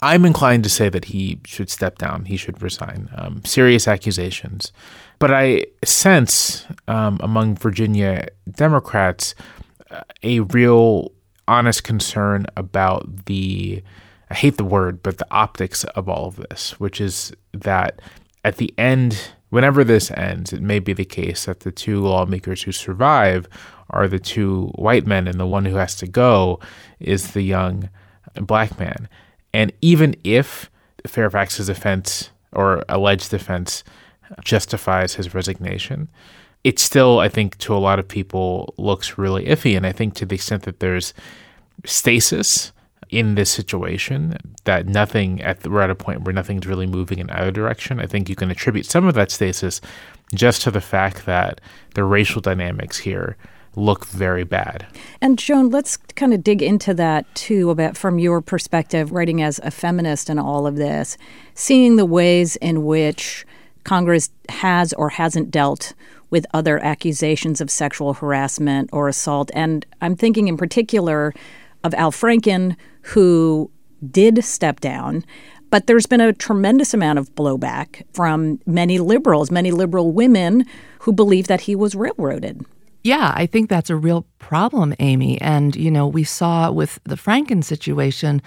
I'm 0.04 0.26
inclined 0.26 0.64
to 0.64 0.70
say 0.70 0.90
that 0.90 1.06
he 1.06 1.40
should 1.46 1.70
step 1.70 1.96
down. 1.96 2.26
He 2.26 2.36
should 2.36 2.60
resign. 2.60 3.08
Um, 3.16 3.42
serious 3.46 3.88
accusations. 3.88 4.70
But 5.18 5.32
I 5.32 5.64
sense 5.82 6.66
um, 6.86 7.18
among 7.22 7.56
Virginia 7.56 8.28
Democrats 8.50 9.34
uh, 9.90 10.02
a 10.22 10.40
real 10.40 11.10
honest 11.48 11.84
concern 11.84 12.44
about 12.54 13.24
the 13.24 13.82
I 14.28 14.34
hate 14.34 14.58
the 14.58 14.64
word, 14.64 15.02
but 15.02 15.16
the 15.16 15.26
optics 15.30 15.84
of 15.84 16.06
all 16.06 16.26
of 16.26 16.36
this, 16.36 16.78
which 16.78 17.00
is 17.00 17.32
that 17.52 18.02
at 18.44 18.56
the 18.56 18.74
end, 18.76 19.32
whenever 19.48 19.84
this 19.84 20.10
ends, 20.10 20.52
it 20.52 20.60
may 20.60 20.80
be 20.80 20.92
the 20.92 21.04
case 21.06 21.46
that 21.46 21.60
the 21.60 21.72
two 21.72 22.02
lawmakers 22.02 22.62
who 22.62 22.72
survive 22.72 23.48
are 23.88 24.06
the 24.06 24.18
two 24.18 24.66
white 24.74 25.06
men, 25.06 25.26
and 25.28 25.40
the 25.40 25.46
one 25.46 25.64
who 25.64 25.76
has 25.76 25.94
to 25.96 26.06
go 26.06 26.60
is 27.00 27.32
the 27.32 27.42
young 27.42 27.88
black 28.34 28.78
man. 28.78 29.08
And 29.54 29.72
even 29.80 30.16
if 30.24 30.68
Fairfax's 31.06 31.68
offense 31.68 32.30
or 32.52 32.82
alleged 32.88 33.32
offense 33.32 33.84
justifies 34.42 35.14
his 35.14 35.32
resignation, 35.32 36.08
it 36.64 36.80
still, 36.80 37.20
I 37.20 37.28
think, 37.28 37.56
to 37.58 37.74
a 37.74 37.78
lot 37.78 38.00
of 38.00 38.08
people 38.08 38.74
looks 38.78 39.16
really 39.16 39.44
iffy. 39.46 39.76
And 39.76 39.86
I 39.86 39.92
think 39.92 40.14
to 40.14 40.26
the 40.26 40.34
extent 40.34 40.64
that 40.64 40.80
there's 40.80 41.14
stasis 41.84 42.72
in 43.10 43.36
this 43.36 43.50
situation 43.50 44.36
that 44.64 44.88
nothing 44.88 45.40
at 45.40 45.60
the, 45.60 45.70
we're 45.70 45.82
at 45.82 45.90
a 45.90 45.94
point 45.94 46.22
where 46.22 46.32
nothing's 46.32 46.66
really 46.66 46.86
moving 46.86 47.20
in 47.20 47.30
either 47.30 47.52
direction. 47.52 48.00
I 48.00 48.06
think 48.06 48.28
you 48.28 48.34
can 48.34 48.50
attribute 48.50 48.86
some 48.86 49.06
of 49.06 49.14
that 49.14 49.30
stasis 49.30 49.80
just 50.34 50.62
to 50.62 50.72
the 50.72 50.80
fact 50.80 51.26
that 51.26 51.60
the 51.94 52.02
racial 52.02 52.40
dynamics 52.40 52.98
here 52.98 53.36
look 53.76 54.06
very 54.06 54.44
bad. 54.44 54.86
And 55.20 55.38
Joan, 55.38 55.70
let's 55.70 55.96
kind 55.96 56.32
of 56.32 56.44
dig 56.44 56.62
into 56.62 56.94
that 56.94 57.32
too 57.34 57.70
about 57.70 57.96
from 57.96 58.18
your 58.18 58.40
perspective 58.40 59.12
writing 59.12 59.42
as 59.42 59.60
a 59.62 59.70
feminist 59.70 60.30
in 60.30 60.38
all 60.38 60.66
of 60.66 60.76
this, 60.76 61.16
seeing 61.54 61.96
the 61.96 62.04
ways 62.04 62.56
in 62.56 62.84
which 62.84 63.46
Congress 63.84 64.30
has 64.48 64.92
or 64.94 65.10
hasn't 65.10 65.50
dealt 65.50 65.92
with 66.30 66.46
other 66.54 66.82
accusations 66.82 67.60
of 67.60 67.70
sexual 67.70 68.14
harassment 68.14 68.90
or 68.92 69.08
assault. 69.08 69.50
And 69.54 69.86
I'm 70.00 70.16
thinking 70.16 70.48
in 70.48 70.56
particular 70.56 71.32
of 71.84 71.94
Al 71.94 72.10
Franken, 72.10 72.76
who 73.02 73.70
did 74.10 74.42
step 74.44 74.80
down. 74.80 75.24
But 75.70 75.86
there's 75.86 76.06
been 76.06 76.20
a 76.20 76.32
tremendous 76.32 76.94
amount 76.94 77.18
of 77.18 77.34
blowback 77.34 78.04
from 78.12 78.60
many 78.66 78.98
liberals, 78.98 79.50
many 79.50 79.70
liberal 79.70 80.12
women 80.12 80.66
who 81.00 81.12
believe 81.12 81.46
that 81.48 81.62
he 81.62 81.74
was 81.74 81.94
railroaded. 81.94 82.64
Yeah, 83.04 83.32
I 83.34 83.44
think 83.44 83.68
that's 83.68 83.90
a 83.90 83.96
real 83.96 84.26
problem, 84.38 84.94
Amy. 84.98 85.38
And, 85.42 85.76
you 85.76 85.90
know, 85.90 86.08
we 86.08 86.24
saw 86.24 86.70
with 86.70 86.98
the 87.04 87.16
Franken 87.16 87.62
situation, 87.62 88.40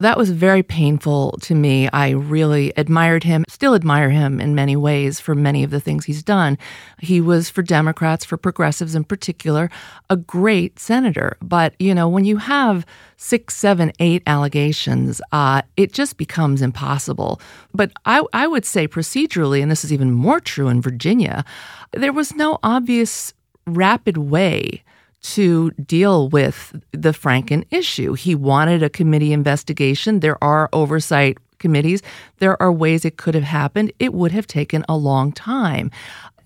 that 0.00 0.18
was 0.18 0.30
very 0.30 0.64
painful 0.64 1.38
to 1.42 1.54
me. 1.54 1.88
I 1.92 2.10
really 2.10 2.72
admired 2.76 3.22
him, 3.24 3.44
still 3.48 3.74
admire 3.76 4.10
him 4.10 4.40
in 4.40 4.54
many 4.54 4.76
ways 4.76 5.20
for 5.20 5.34
many 5.34 5.62
of 5.62 5.70
the 5.70 5.80
things 5.80 6.04
he's 6.04 6.22
done. 6.24 6.58
He 6.98 7.20
was, 7.20 7.50
for 7.50 7.62
Democrats, 7.62 8.24
for 8.24 8.36
progressives 8.36 8.96
in 8.96 9.04
particular, 9.04 9.70
a 10.10 10.16
great 10.16 10.78
senator. 10.80 11.36
But, 11.40 11.74
you 11.80 11.94
know, 11.94 12.08
when 12.08 12.24
you 12.24 12.36
have 12.38 12.84
six, 13.16 13.56
seven, 13.56 13.92
eight 14.00 14.22
allegations, 14.26 15.20
uh, 15.30 15.62
it 15.76 15.92
just 15.92 16.16
becomes 16.16 16.62
impossible. 16.62 17.40
But 17.72 17.92
I, 18.06 18.24
I 18.32 18.48
would 18.48 18.64
say 18.64 18.88
procedurally, 18.88 19.62
and 19.62 19.70
this 19.70 19.84
is 19.84 19.92
even 19.92 20.12
more 20.12 20.40
true 20.40 20.68
in 20.68 20.80
Virginia, 20.80 21.44
there 21.92 22.12
was 22.12 22.34
no 22.34 22.58
obvious 22.62 23.34
rapid 23.68 24.16
way 24.16 24.82
to 25.20 25.70
deal 25.72 26.28
with 26.28 26.80
the 26.92 27.10
Franken 27.10 27.64
issue. 27.70 28.14
He 28.14 28.34
wanted 28.34 28.82
a 28.82 28.90
committee 28.90 29.32
investigation. 29.32 30.20
There 30.20 30.42
are 30.42 30.68
oversight 30.72 31.38
committees. 31.58 32.02
There 32.38 32.60
are 32.62 32.72
ways 32.72 33.04
it 33.04 33.16
could 33.16 33.34
have 33.34 33.44
happened. 33.44 33.92
It 33.98 34.14
would 34.14 34.32
have 34.32 34.46
taken 34.46 34.84
a 34.88 34.96
long 34.96 35.32
time. 35.32 35.90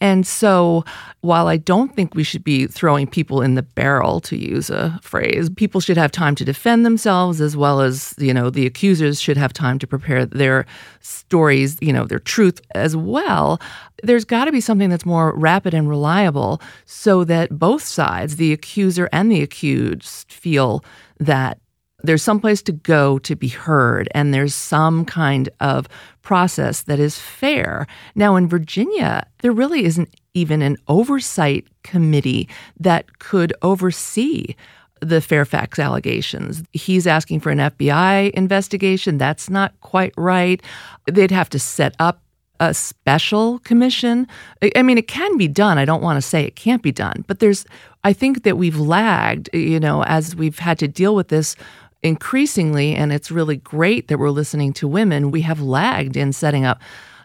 And 0.02 0.26
so, 0.26 0.84
while 1.20 1.46
I 1.46 1.56
don't 1.56 1.94
think 1.94 2.16
we 2.16 2.24
should 2.24 2.42
be 2.42 2.66
throwing 2.66 3.06
people 3.06 3.40
in 3.40 3.54
the 3.54 3.62
barrel, 3.62 4.18
to 4.22 4.36
use 4.36 4.68
a 4.68 4.98
phrase, 5.00 5.48
people 5.48 5.80
should 5.80 5.96
have 5.96 6.10
time 6.10 6.34
to 6.34 6.44
defend 6.44 6.84
themselves 6.84 7.40
as 7.40 7.56
well 7.56 7.80
as, 7.80 8.12
you 8.18 8.34
know, 8.34 8.50
the 8.50 8.66
accusers 8.66 9.20
should 9.20 9.36
have 9.36 9.52
time 9.52 9.78
to 9.78 9.86
prepare 9.86 10.26
their 10.26 10.66
stories, 11.02 11.78
you 11.80 11.92
know, 11.92 12.04
their 12.04 12.18
truth 12.18 12.60
as 12.74 12.96
well. 12.96 13.60
There's 14.02 14.24
got 14.24 14.46
to 14.46 14.52
be 14.52 14.60
something 14.60 14.90
that's 14.90 15.06
more 15.06 15.38
rapid 15.38 15.72
and 15.72 15.88
reliable 15.88 16.60
so 16.84 17.22
that 17.22 17.56
both 17.56 17.84
sides, 17.84 18.34
the 18.34 18.52
accuser 18.52 19.08
and 19.12 19.30
the 19.30 19.40
accused, 19.40 20.32
feel 20.32 20.84
that 21.20 21.60
there's 22.02 22.22
some 22.22 22.40
place 22.40 22.62
to 22.62 22.72
go 22.72 23.18
to 23.20 23.36
be 23.36 23.48
heard 23.48 24.08
and 24.14 24.32
there's 24.32 24.54
some 24.54 25.04
kind 25.04 25.48
of 25.60 25.88
process 26.22 26.82
that 26.82 26.98
is 26.98 27.18
fair. 27.18 27.86
Now, 28.14 28.36
in 28.36 28.48
Virginia, 28.48 29.26
there 29.40 29.52
really 29.52 29.84
isn't 29.84 30.14
even 30.34 30.62
an 30.62 30.76
oversight 30.88 31.66
committee 31.82 32.48
that 32.78 33.18
could 33.18 33.52
oversee 33.62 34.54
the 35.00 35.20
Fairfax 35.20 35.78
allegations. 35.78 36.62
He's 36.72 37.06
asking 37.06 37.40
for 37.40 37.50
an 37.50 37.58
FBI 37.58 38.30
investigation. 38.30 39.18
That's 39.18 39.50
not 39.50 39.78
quite 39.80 40.14
right. 40.16 40.62
They'd 41.10 41.32
have 41.32 41.50
to 41.50 41.58
set 41.58 41.94
up 41.98 42.20
a 42.60 42.72
special 42.72 43.58
commission. 43.60 44.28
I 44.76 44.82
mean, 44.82 44.96
it 44.96 45.08
can 45.08 45.36
be 45.36 45.48
done. 45.48 45.78
I 45.78 45.84
don't 45.84 46.02
want 46.02 46.16
to 46.18 46.22
say 46.22 46.44
it 46.44 46.54
can't 46.54 46.82
be 46.82 46.92
done, 46.92 47.24
but 47.26 47.40
there's, 47.40 47.66
I 48.04 48.12
think 48.12 48.44
that 48.44 48.56
we've 48.56 48.78
lagged, 48.78 49.50
you 49.52 49.80
know, 49.80 50.04
as 50.04 50.36
we've 50.36 50.60
had 50.60 50.78
to 50.78 50.86
deal 50.86 51.16
with 51.16 51.26
this 51.28 51.56
increasingly, 52.02 52.94
and 52.94 53.12
it's 53.12 53.30
really 53.30 53.56
great 53.56 54.08
that 54.08 54.18
we're 54.18 54.30
listening 54.30 54.72
to 54.74 54.88
women, 54.88 55.30
we 55.30 55.42
have 55.42 55.60
lagged 55.60 56.16
in 56.16 56.32
setting 56.32 56.64
up 56.64 56.80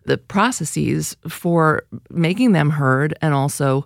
the 0.05 0.17
processes 0.17 1.17
for 1.27 1.83
making 2.09 2.53
them 2.53 2.69
heard 2.69 3.17
and 3.21 3.33
also 3.33 3.85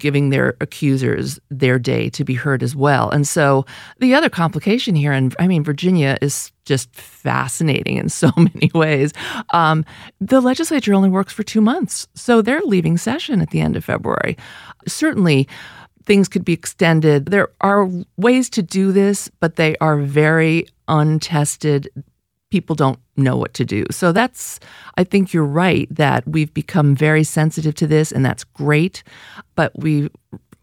giving 0.00 0.30
their 0.30 0.56
accusers 0.60 1.38
their 1.50 1.78
day 1.78 2.08
to 2.10 2.24
be 2.24 2.34
heard 2.34 2.62
as 2.62 2.74
well. 2.74 3.10
And 3.10 3.28
so 3.28 3.64
the 3.98 4.14
other 4.14 4.28
complication 4.28 4.96
here, 4.96 5.12
and 5.12 5.36
I 5.38 5.46
mean, 5.46 5.62
Virginia 5.62 6.18
is 6.20 6.50
just 6.64 6.92
fascinating 6.94 7.98
in 7.98 8.08
so 8.08 8.30
many 8.36 8.70
ways. 8.74 9.12
Um, 9.52 9.84
the 10.20 10.40
legislature 10.40 10.94
only 10.94 11.10
works 11.10 11.32
for 11.32 11.42
two 11.42 11.60
months, 11.60 12.08
so 12.14 12.42
they're 12.42 12.62
leaving 12.62 12.96
session 12.96 13.40
at 13.40 13.50
the 13.50 13.60
end 13.60 13.76
of 13.76 13.84
February. 13.84 14.36
Certainly, 14.88 15.46
things 16.04 16.28
could 16.28 16.44
be 16.44 16.52
extended. 16.52 17.26
There 17.26 17.48
are 17.60 17.88
ways 18.16 18.50
to 18.50 18.62
do 18.62 18.92
this, 18.92 19.30
but 19.40 19.56
they 19.56 19.76
are 19.76 19.98
very 19.98 20.66
untested. 20.88 21.88
People 22.50 22.74
don't 22.74 22.98
know 23.16 23.36
what 23.36 23.54
to 23.54 23.64
do. 23.64 23.84
So 23.90 24.12
that's, 24.12 24.58
I 24.96 25.04
think 25.04 25.32
you're 25.32 25.44
right 25.44 25.86
that 25.94 26.26
we've 26.26 26.52
become 26.52 26.96
very 26.96 27.22
sensitive 27.22 27.74
to 27.76 27.86
this, 27.86 28.10
and 28.12 28.24
that's 28.24 28.44
great. 28.44 29.02
But 29.54 29.78
we, 29.78 30.10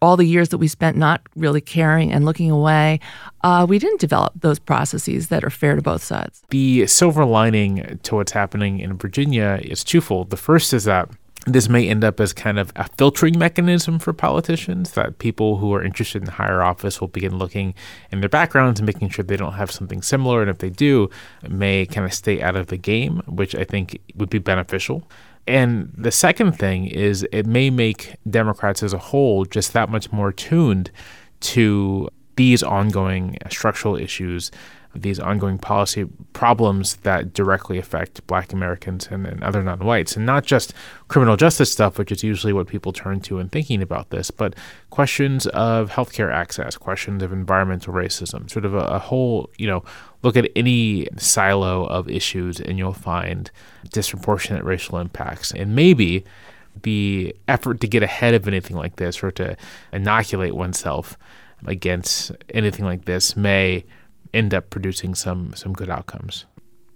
all 0.02 0.16
the 0.16 0.26
years 0.26 0.50
that 0.50 0.58
we 0.58 0.68
spent 0.68 0.96
not 0.96 1.22
really 1.34 1.60
caring 1.60 2.12
and 2.12 2.24
looking 2.24 2.50
away, 2.50 3.00
uh, 3.42 3.64
we 3.68 3.78
didn't 3.78 4.00
develop 4.00 4.32
those 4.40 4.58
processes 4.58 5.28
that 5.28 5.44
are 5.44 5.50
fair 5.50 5.76
to 5.76 5.82
both 5.82 6.02
sides. 6.02 6.42
The 6.50 6.86
silver 6.86 7.24
lining 7.24 7.98
to 8.02 8.14
what's 8.16 8.32
happening 8.32 8.80
in 8.80 8.98
Virginia 8.98 9.58
is 9.62 9.82
twofold. 9.82 10.30
The 10.30 10.36
first 10.36 10.72
is 10.72 10.84
that 10.84 11.08
this 11.52 11.68
may 11.68 11.88
end 11.88 12.04
up 12.04 12.20
as 12.20 12.32
kind 12.32 12.58
of 12.58 12.72
a 12.76 12.88
filtering 12.96 13.38
mechanism 13.38 13.98
for 13.98 14.12
politicians 14.12 14.92
that 14.92 15.18
people 15.18 15.58
who 15.58 15.72
are 15.74 15.82
interested 15.82 16.22
in 16.22 16.28
higher 16.28 16.62
office 16.62 17.00
will 17.00 17.08
begin 17.08 17.38
looking 17.38 17.74
in 18.10 18.20
their 18.20 18.28
backgrounds 18.28 18.80
and 18.80 18.86
making 18.86 19.08
sure 19.08 19.24
they 19.24 19.36
don't 19.36 19.54
have 19.54 19.70
something 19.70 20.02
similar. 20.02 20.40
And 20.40 20.50
if 20.50 20.58
they 20.58 20.70
do, 20.70 21.10
may 21.48 21.86
kind 21.86 22.04
of 22.06 22.12
stay 22.12 22.42
out 22.42 22.56
of 22.56 22.68
the 22.68 22.76
game, 22.76 23.22
which 23.26 23.54
I 23.54 23.64
think 23.64 24.00
would 24.16 24.30
be 24.30 24.38
beneficial. 24.38 25.08
And 25.46 25.92
the 25.96 26.10
second 26.10 26.52
thing 26.52 26.86
is 26.86 27.26
it 27.32 27.46
may 27.46 27.70
make 27.70 28.16
Democrats 28.28 28.82
as 28.82 28.92
a 28.92 28.98
whole 28.98 29.44
just 29.44 29.72
that 29.72 29.88
much 29.88 30.12
more 30.12 30.32
tuned 30.32 30.90
to 31.40 32.08
these 32.36 32.62
ongoing 32.62 33.36
structural 33.50 33.96
issues 33.96 34.50
these 35.02 35.18
ongoing 35.18 35.58
policy 35.58 36.06
problems 36.32 36.96
that 36.96 37.32
directly 37.32 37.78
affect 37.78 38.26
black 38.26 38.52
Americans 38.52 39.08
and, 39.10 39.26
and 39.26 39.42
other 39.42 39.62
non 39.62 39.80
whites. 39.80 40.16
And 40.16 40.26
not 40.26 40.44
just 40.44 40.72
criminal 41.08 41.36
justice 41.36 41.72
stuff, 41.72 41.98
which 41.98 42.12
is 42.12 42.22
usually 42.22 42.52
what 42.52 42.66
people 42.66 42.92
turn 42.92 43.20
to 43.20 43.38
in 43.38 43.48
thinking 43.48 43.82
about 43.82 44.10
this, 44.10 44.30
but 44.30 44.54
questions 44.90 45.46
of 45.48 45.90
healthcare 45.90 46.32
access, 46.32 46.76
questions 46.76 47.22
of 47.22 47.32
environmental 47.32 47.92
racism, 47.92 48.50
sort 48.50 48.64
of 48.64 48.74
a, 48.74 48.78
a 48.78 48.98
whole, 48.98 49.50
you 49.58 49.66
know, 49.66 49.82
look 50.22 50.36
at 50.36 50.50
any 50.56 51.08
silo 51.16 51.86
of 51.86 52.08
issues 52.08 52.60
and 52.60 52.78
you'll 52.78 52.92
find 52.92 53.50
disproportionate 53.92 54.64
racial 54.64 54.98
impacts. 54.98 55.52
And 55.52 55.74
maybe 55.74 56.24
the 56.82 57.34
effort 57.46 57.80
to 57.80 57.88
get 57.88 58.02
ahead 58.02 58.34
of 58.34 58.46
anything 58.46 58.76
like 58.76 58.96
this 58.96 59.22
or 59.22 59.30
to 59.32 59.56
inoculate 59.92 60.54
oneself 60.54 61.16
against 61.66 62.32
anything 62.50 62.84
like 62.84 63.04
this 63.04 63.36
may 63.36 63.84
end 64.34 64.54
up 64.54 64.70
producing 64.70 65.14
some 65.14 65.54
some 65.54 65.72
good 65.72 65.90
outcomes. 65.90 66.46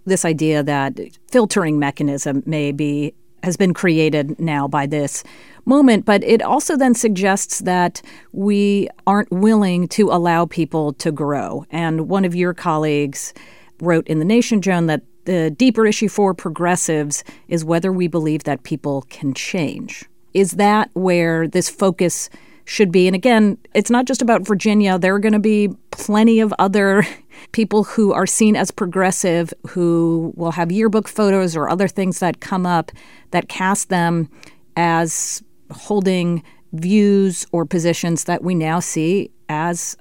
This 0.05 0.25
idea 0.25 0.63
that 0.63 0.99
filtering 1.31 1.79
mechanism 1.79 2.43
may 2.45 2.71
be 2.71 3.13
has 3.43 3.57
been 3.57 3.73
created 3.73 4.39
now 4.39 4.67
by 4.67 4.85
this 4.85 5.23
moment, 5.65 6.05
but 6.05 6.23
it 6.23 6.41
also 6.41 6.77
then 6.77 6.95
suggests 6.95 7.59
that 7.59 8.01
we 8.31 8.87
aren't 9.05 9.31
willing 9.31 9.87
to 9.89 10.09
allow 10.11 10.45
people 10.45 10.93
to 10.93 11.11
grow. 11.11 11.65
And 11.69 12.07
one 12.07 12.25
of 12.25 12.35
your 12.35 12.53
colleagues 12.53 13.33
wrote 13.81 14.07
in 14.07 14.19
The 14.19 14.25
Nation, 14.25 14.61
Joan, 14.61 14.87
that 14.87 15.01
the 15.25 15.51
deeper 15.51 15.85
issue 15.85 16.09
for 16.09 16.33
progressives 16.33 17.23
is 17.47 17.63
whether 17.63 17.91
we 17.91 18.07
believe 18.07 18.43
that 18.43 18.63
people 18.63 19.03
can 19.09 19.33
change. 19.33 20.05
Is 20.33 20.51
that 20.51 20.89
where 20.93 21.47
this 21.47 21.69
focus 21.69 22.29
should 22.65 22.91
be. 22.91 23.07
And 23.07 23.15
again, 23.15 23.57
it's 23.73 23.89
not 23.89 24.05
just 24.05 24.21
about 24.21 24.45
Virginia. 24.47 24.97
There 24.97 25.13
are 25.13 25.19
going 25.19 25.33
to 25.33 25.39
be 25.39 25.69
plenty 25.91 26.39
of 26.39 26.53
other 26.59 27.05
people 27.51 27.83
who 27.83 28.13
are 28.13 28.25
seen 28.25 28.55
as 28.55 28.71
progressive 28.71 29.53
who 29.67 30.33
will 30.35 30.51
have 30.51 30.71
yearbook 30.71 31.07
photos 31.07 31.55
or 31.55 31.69
other 31.69 31.87
things 31.87 32.19
that 32.19 32.39
come 32.39 32.65
up 32.65 32.91
that 33.31 33.49
cast 33.49 33.89
them 33.89 34.29
as 34.75 35.43
holding 35.71 36.43
views 36.73 37.45
or 37.51 37.65
positions 37.65 38.23
that 38.25 38.43
we 38.43 38.55
now 38.55 38.79
see 38.79 39.29
as 39.49 39.95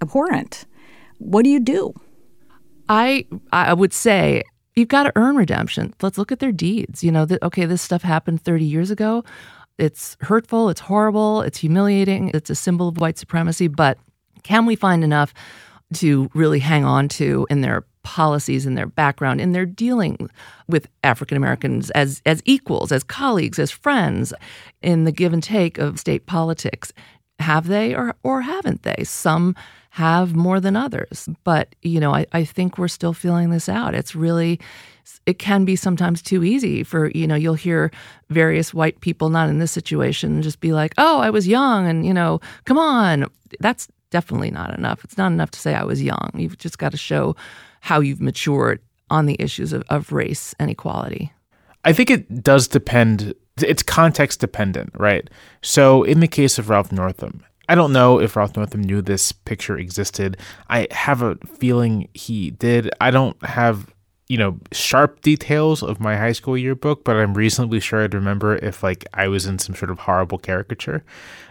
abhorrent. 0.00 0.66
What 1.18 1.44
do 1.44 1.50
you 1.50 1.60
do? 1.60 1.94
I 2.88 3.26
I 3.52 3.74
would 3.74 3.92
say 3.92 4.42
you've 4.74 4.88
got 4.88 5.04
to 5.04 5.12
earn 5.16 5.36
redemption. 5.36 5.94
Let's 6.00 6.18
look 6.18 6.32
at 6.32 6.38
their 6.38 6.52
deeds. 6.52 7.02
You 7.02 7.12
know 7.12 7.26
okay, 7.42 7.64
this 7.64 7.82
stuff 7.82 8.02
happened 8.02 8.42
30 8.42 8.64
years 8.64 8.90
ago. 8.90 9.24
It's 9.78 10.16
hurtful, 10.20 10.68
it's 10.70 10.80
horrible, 10.80 11.42
it's 11.42 11.58
humiliating, 11.58 12.30
it's 12.34 12.50
a 12.50 12.54
symbol 12.54 12.88
of 12.88 12.98
white 12.98 13.16
supremacy, 13.16 13.68
but 13.68 13.96
can 14.42 14.66
we 14.66 14.76
find 14.76 15.04
enough 15.04 15.32
to 15.94 16.30
really 16.34 16.58
hang 16.58 16.84
on 16.84 17.08
to 17.08 17.46
in 17.48 17.60
their 17.60 17.84
policies, 18.02 18.66
in 18.66 18.74
their 18.74 18.86
background, 18.86 19.40
in 19.40 19.52
their 19.52 19.66
dealing 19.66 20.30
with 20.66 20.88
African 21.04 21.36
Americans 21.36 21.90
as, 21.90 22.22
as 22.26 22.42
equals, 22.44 22.90
as 22.90 23.04
colleagues, 23.04 23.58
as 23.58 23.70
friends, 23.70 24.32
in 24.82 25.04
the 25.04 25.12
give 25.12 25.32
and 25.32 25.42
take 25.42 25.78
of 25.78 26.00
state 26.00 26.26
politics. 26.26 26.92
Have 27.38 27.68
they 27.68 27.94
or, 27.94 28.16
or 28.22 28.42
haven't 28.42 28.82
they? 28.82 29.04
Some 29.04 29.54
have 29.90 30.34
more 30.34 30.60
than 30.60 30.76
others. 30.76 31.28
But, 31.44 31.74
you 31.82 32.00
know, 32.00 32.14
I, 32.14 32.26
I 32.32 32.44
think 32.44 32.78
we're 32.78 32.88
still 32.88 33.12
feeling 33.12 33.50
this 33.50 33.68
out. 33.68 33.94
It's 33.94 34.14
really, 34.14 34.58
it 35.26 35.38
can 35.38 35.64
be 35.64 35.76
sometimes 35.76 36.22
too 36.22 36.44
easy 36.44 36.82
for, 36.82 37.10
you 37.10 37.26
know, 37.26 37.34
you'll 37.34 37.54
hear 37.54 37.90
various 38.30 38.72
white 38.72 39.00
people, 39.00 39.28
not 39.28 39.48
in 39.48 39.58
this 39.58 39.72
situation, 39.72 40.42
just 40.42 40.60
be 40.60 40.72
like, 40.72 40.94
oh, 40.98 41.20
I 41.20 41.30
was 41.30 41.46
young 41.46 41.86
and, 41.86 42.06
you 42.06 42.14
know, 42.14 42.40
come 42.64 42.78
on. 42.78 43.26
That's 43.60 43.88
definitely 44.10 44.50
not 44.50 44.76
enough. 44.76 45.04
It's 45.04 45.18
not 45.18 45.32
enough 45.32 45.50
to 45.52 45.58
say 45.58 45.74
I 45.74 45.84
was 45.84 46.02
young. 46.02 46.30
You've 46.34 46.58
just 46.58 46.78
got 46.78 46.92
to 46.92 46.98
show 46.98 47.36
how 47.80 48.00
you've 48.00 48.20
matured 48.20 48.80
on 49.10 49.26
the 49.26 49.36
issues 49.38 49.72
of, 49.72 49.84
of 49.88 50.12
race 50.12 50.54
and 50.58 50.70
equality. 50.70 51.32
I 51.84 51.92
think 51.92 52.10
it 52.10 52.42
does 52.42 52.68
depend. 52.68 53.34
It's 53.58 53.82
context 53.82 54.40
dependent, 54.40 54.90
right? 54.98 55.28
So, 55.62 56.02
in 56.02 56.20
the 56.20 56.28
case 56.28 56.58
of 56.58 56.68
Ralph 56.68 56.92
Northam, 56.92 57.42
I 57.68 57.74
don't 57.74 57.92
know 57.92 58.18
if 58.18 58.34
Ralph 58.36 58.56
Northam 58.56 58.82
knew 58.82 59.02
this 59.02 59.30
picture 59.32 59.76
existed. 59.76 60.38
I 60.68 60.88
have 60.90 61.22
a 61.22 61.36
feeling 61.58 62.08
he 62.14 62.50
did. 62.50 62.90
I 63.00 63.10
don't 63.10 63.40
have, 63.44 63.92
you 64.28 64.36
know, 64.36 64.58
sharp 64.72 65.22
details 65.22 65.82
of 65.82 66.00
my 66.00 66.16
high 66.16 66.32
school 66.32 66.56
yearbook, 66.56 67.02
but 67.02 67.16
I'm 67.16 67.34
reasonably 67.34 67.80
sure 67.80 68.04
I'd 68.04 68.14
remember 68.14 68.56
if 68.56 68.82
like 68.82 69.06
I 69.14 69.28
was 69.28 69.46
in 69.46 69.58
some 69.58 69.74
sort 69.74 69.90
of 69.90 70.00
horrible 70.00 70.38
caricature 70.38 71.02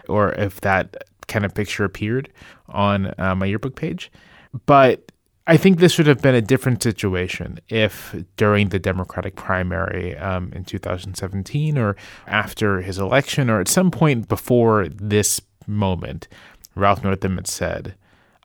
or 0.08 0.32
if 0.32 0.60
that 0.60 0.96
kind 1.26 1.44
of 1.44 1.54
picture 1.54 1.84
appeared 1.84 2.30
on 2.68 3.14
uh, 3.18 3.34
my 3.34 3.46
yearbook 3.46 3.74
page. 3.74 4.12
But 4.66 5.10
I 5.46 5.56
think 5.56 5.78
this 5.78 5.98
would 5.98 6.06
have 6.06 6.22
been 6.22 6.34
a 6.34 6.42
different 6.42 6.82
situation 6.82 7.58
if 7.68 8.14
during 8.36 8.68
the 8.68 8.78
Democratic 8.78 9.34
primary 9.34 10.16
um, 10.16 10.52
in 10.52 10.64
2017 10.64 11.78
or 11.78 11.96
after 12.26 12.82
his 12.82 12.98
election 12.98 13.50
or 13.50 13.60
at 13.60 13.68
some 13.68 13.90
point 13.90 14.28
before 14.28 14.88
this 14.88 15.40
moment, 15.66 16.28
Ralph 16.74 17.02
Northam 17.02 17.36
had 17.36 17.46
said, 17.46 17.94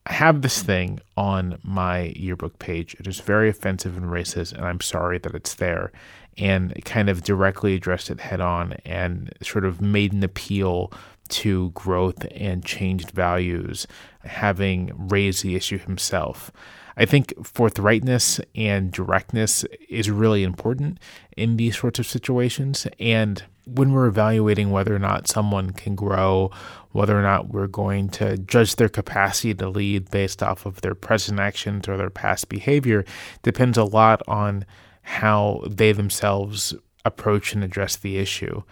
I 0.06 0.14
have 0.14 0.42
this 0.42 0.62
thing 0.62 1.00
on 1.16 1.60
my 1.64 2.14
yearbook 2.16 2.60
page. 2.60 2.96
It 3.00 3.08
is 3.08 3.22
very 3.22 3.50
offensive 3.50 3.96
and 3.96 4.08
racist, 4.08 4.54
and 4.54 4.66
I'm 4.66 4.82
sorry 4.82 5.18
that 5.20 5.34
it's 5.34 5.56
there. 5.56 5.92
And 6.38 6.84
kind 6.84 7.10
of 7.10 7.24
directly 7.24 7.76
addressed 7.76 8.10
it 8.10 8.20
head 8.20 8.42
on 8.42 8.74
and 8.86 9.32
sort 9.42 9.66
of 9.66 9.82
made 9.82 10.14
an 10.14 10.24
appeal 10.24 10.92
to 11.30 11.70
growth 11.72 12.26
and 12.32 12.66
changed 12.66 13.12
values, 13.12 13.88
having 14.24 14.92
raised 14.96 15.44
the 15.44 15.56
issue 15.56 15.78
himself. 15.78 16.52
I 16.98 17.06
think 17.06 17.34
forthrightness 17.38 18.44
and 18.56 18.92
directness 18.92 19.64
is 19.90 20.12
really 20.12 20.44
important 20.44 21.00
in 21.36 21.58
these 21.58 21.78
sorts 21.78 22.00
of 22.00 22.06
situations. 22.06 22.88
And 23.00 23.44
when 23.66 23.94
we're 23.94 24.08
evaluating 24.08 24.72
whether 24.72 24.96
or 24.96 25.00
not 25.00 25.28
someone 25.28 25.72
can 25.72 25.96
grow, 25.96 26.52
whether 26.94 27.18
or 27.18 27.22
not 27.22 27.50
we're 27.50 27.68
going 27.68 28.08
to 28.08 28.38
judge 28.38 28.78
their 28.78 28.90
capacity 28.90 29.54
to 29.54 29.68
lead 29.68 30.10
based 30.10 30.42
off 30.42 30.66
of 30.66 30.82
their 30.82 30.96
present 30.96 31.40
actions 31.40 31.88
or 31.88 31.98
their 31.98 32.10
past 32.10 32.50
behavior, 32.50 33.04
depends 33.42 33.78
a 33.78 33.84
lot 33.84 34.22
on 34.28 34.66
how 35.02 35.62
they 35.68 35.92
themselves 35.92 36.74
approach 37.04 37.54
and 37.54 37.64
address 37.64 37.96
the 37.98 38.18
issue. 38.18 38.64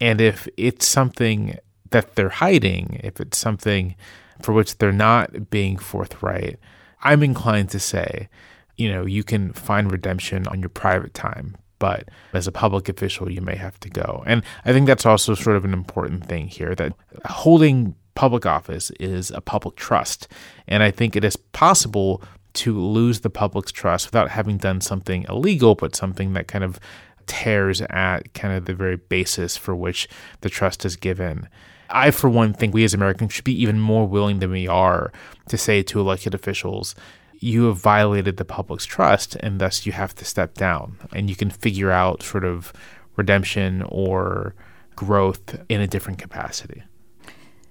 And 0.00 0.20
if 0.20 0.48
it's 0.56 0.86
something 0.86 1.58
that 1.90 2.14
they're 2.14 2.28
hiding, 2.28 3.00
if 3.02 3.20
it's 3.20 3.38
something 3.38 3.94
for 4.42 4.52
which 4.52 4.78
they're 4.78 4.92
not 4.92 5.50
being 5.50 5.78
forthright, 5.78 6.58
I'm 7.02 7.22
inclined 7.22 7.70
to 7.70 7.80
say, 7.80 8.28
you 8.76 8.90
know, 8.90 9.06
you 9.06 9.22
can 9.22 9.52
find 9.52 9.90
redemption 9.90 10.46
on 10.48 10.60
your 10.60 10.70
private 10.70 11.14
time, 11.14 11.56
but 11.80 12.08
as 12.32 12.46
a 12.46 12.52
public 12.52 12.88
official, 12.88 13.28
you 13.28 13.40
may 13.40 13.56
have 13.56 13.80
to 13.80 13.90
go. 13.90 14.22
And 14.26 14.44
I 14.64 14.72
think 14.72 14.86
that's 14.86 15.04
also 15.06 15.34
sort 15.34 15.56
of 15.56 15.64
an 15.64 15.72
important 15.72 16.26
thing 16.26 16.46
here 16.46 16.76
that 16.76 16.92
holding 17.24 17.96
public 18.14 18.46
office 18.46 18.90
is 19.00 19.32
a 19.32 19.40
public 19.40 19.74
trust. 19.74 20.28
And 20.68 20.84
I 20.84 20.92
think 20.92 21.16
it 21.16 21.24
is 21.24 21.34
possible 21.36 22.22
to 22.52 22.78
lose 22.78 23.20
the 23.20 23.30
public's 23.30 23.72
trust 23.72 24.06
without 24.06 24.30
having 24.30 24.58
done 24.58 24.80
something 24.80 25.24
illegal, 25.28 25.74
but 25.74 25.96
something 25.96 26.34
that 26.34 26.46
kind 26.46 26.62
of 26.62 26.78
tears 27.26 27.80
at 27.82 28.32
kind 28.34 28.54
of 28.54 28.66
the 28.66 28.74
very 28.74 28.96
basis 28.96 29.56
for 29.56 29.74
which 29.74 30.08
the 30.42 30.50
trust 30.50 30.84
is 30.84 30.96
given. 30.96 31.48
I, 31.88 32.10
for 32.10 32.28
one, 32.28 32.52
think 32.52 32.74
we 32.74 32.84
as 32.84 32.94
Americans 32.94 33.32
should 33.32 33.44
be 33.44 33.60
even 33.62 33.80
more 33.80 34.06
willing 34.06 34.38
than 34.38 34.50
we 34.50 34.68
are 34.68 35.12
to 35.48 35.58
say 35.58 35.82
to 35.84 36.00
elected 36.00 36.34
officials, 36.34 36.94
you 37.40 37.64
have 37.64 37.78
violated 37.78 38.36
the 38.36 38.44
public's 38.44 38.84
trust 38.84 39.34
and 39.36 39.60
thus 39.60 39.86
you 39.86 39.92
have 39.92 40.14
to 40.14 40.24
step 40.24 40.54
down. 40.54 40.98
And 41.12 41.28
you 41.28 41.36
can 41.36 41.50
figure 41.50 41.90
out 41.90 42.22
sort 42.22 42.44
of 42.44 42.72
redemption 43.16 43.82
or 43.88 44.54
growth 44.94 45.58
in 45.68 45.80
a 45.80 45.86
different 45.86 46.18
capacity. 46.18 46.82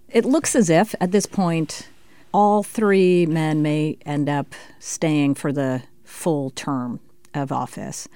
It 0.09 0.25
looks 0.25 0.55
as 0.55 0.69
if 0.69 0.95
at 0.99 1.11
this 1.11 1.27
point, 1.27 1.87
all 2.33 2.63
three 2.63 3.25
men 3.25 3.61
may 3.61 3.97
end 4.05 4.27
up 4.27 4.53
staying 4.79 5.35
for 5.35 5.51
the 5.51 5.83
full 6.03 6.49
term 6.51 6.99
of 7.33 7.51
office. 7.51 8.07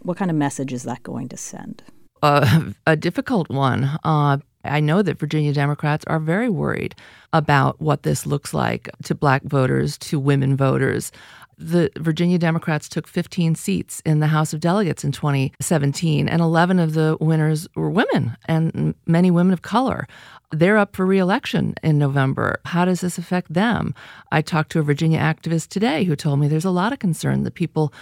What 0.00 0.16
kind 0.16 0.30
of 0.30 0.36
message 0.36 0.72
is 0.72 0.84
that 0.84 1.02
going 1.02 1.28
to 1.28 1.36
send? 1.36 1.82
Uh, 2.22 2.70
a 2.86 2.96
difficult 2.96 3.50
one. 3.50 3.98
Uh, 4.04 4.38
I 4.64 4.80
know 4.80 5.02
that 5.02 5.18
Virginia 5.18 5.52
Democrats 5.52 6.04
are 6.06 6.18
very 6.18 6.48
worried 6.48 6.94
about 7.32 7.80
what 7.80 8.02
this 8.02 8.26
looks 8.26 8.52
like 8.52 8.90
to 9.04 9.14
black 9.14 9.42
voters, 9.44 9.96
to 9.98 10.18
women 10.18 10.56
voters. 10.56 11.12
The 11.56 11.90
Virginia 11.98 12.38
Democrats 12.38 12.88
took 12.88 13.06
15 13.06 13.54
seats 13.54 14.00
in 14.06 14.20
the 14.20 14.28
House 14.28 14.54
of 14.54 14.60
Delegates 14.60 15.04
in 15.04 15.12
2017, 15.12 16.28
and 16.28 16.40
11 16.40 16.78
of 16.78 16.94
the 16.94 17.18
winners 17.20 17.68
were 17.76 17.90
women 17.90 18.36
and 18.46 18.94
many 19.06 19.30
women 19.30 19.52
of 19.52 19.60
color. 19.60 20.08
They're 20.52 20.78
up 20.78 20.96
for 20.96 21.04
reelection 21.04 21.74
in 21.82 21.98
November. 21.98 22.60
How 22.64 22.86
does 22.86 23.02
this 23.02 23.18
affect 23.18 23.52
them? 23.52 23.94
I 24.32 24.40
talked 24.42 24.72
to 24.72 24.80
a 24.80 24.82
Virginia 24.82 25.20
activist 25.20 25.68
today 25.68 26.04
who 26.04 26.16
told 26.16 26.40
me 26.40 26.48
there's 26.48 26.64
a 26.64 26.70
lot 26.70 26.92
of 26.92 26.98
concern 26.98 27.44
that 27.44 27.54
people 27.54 27.92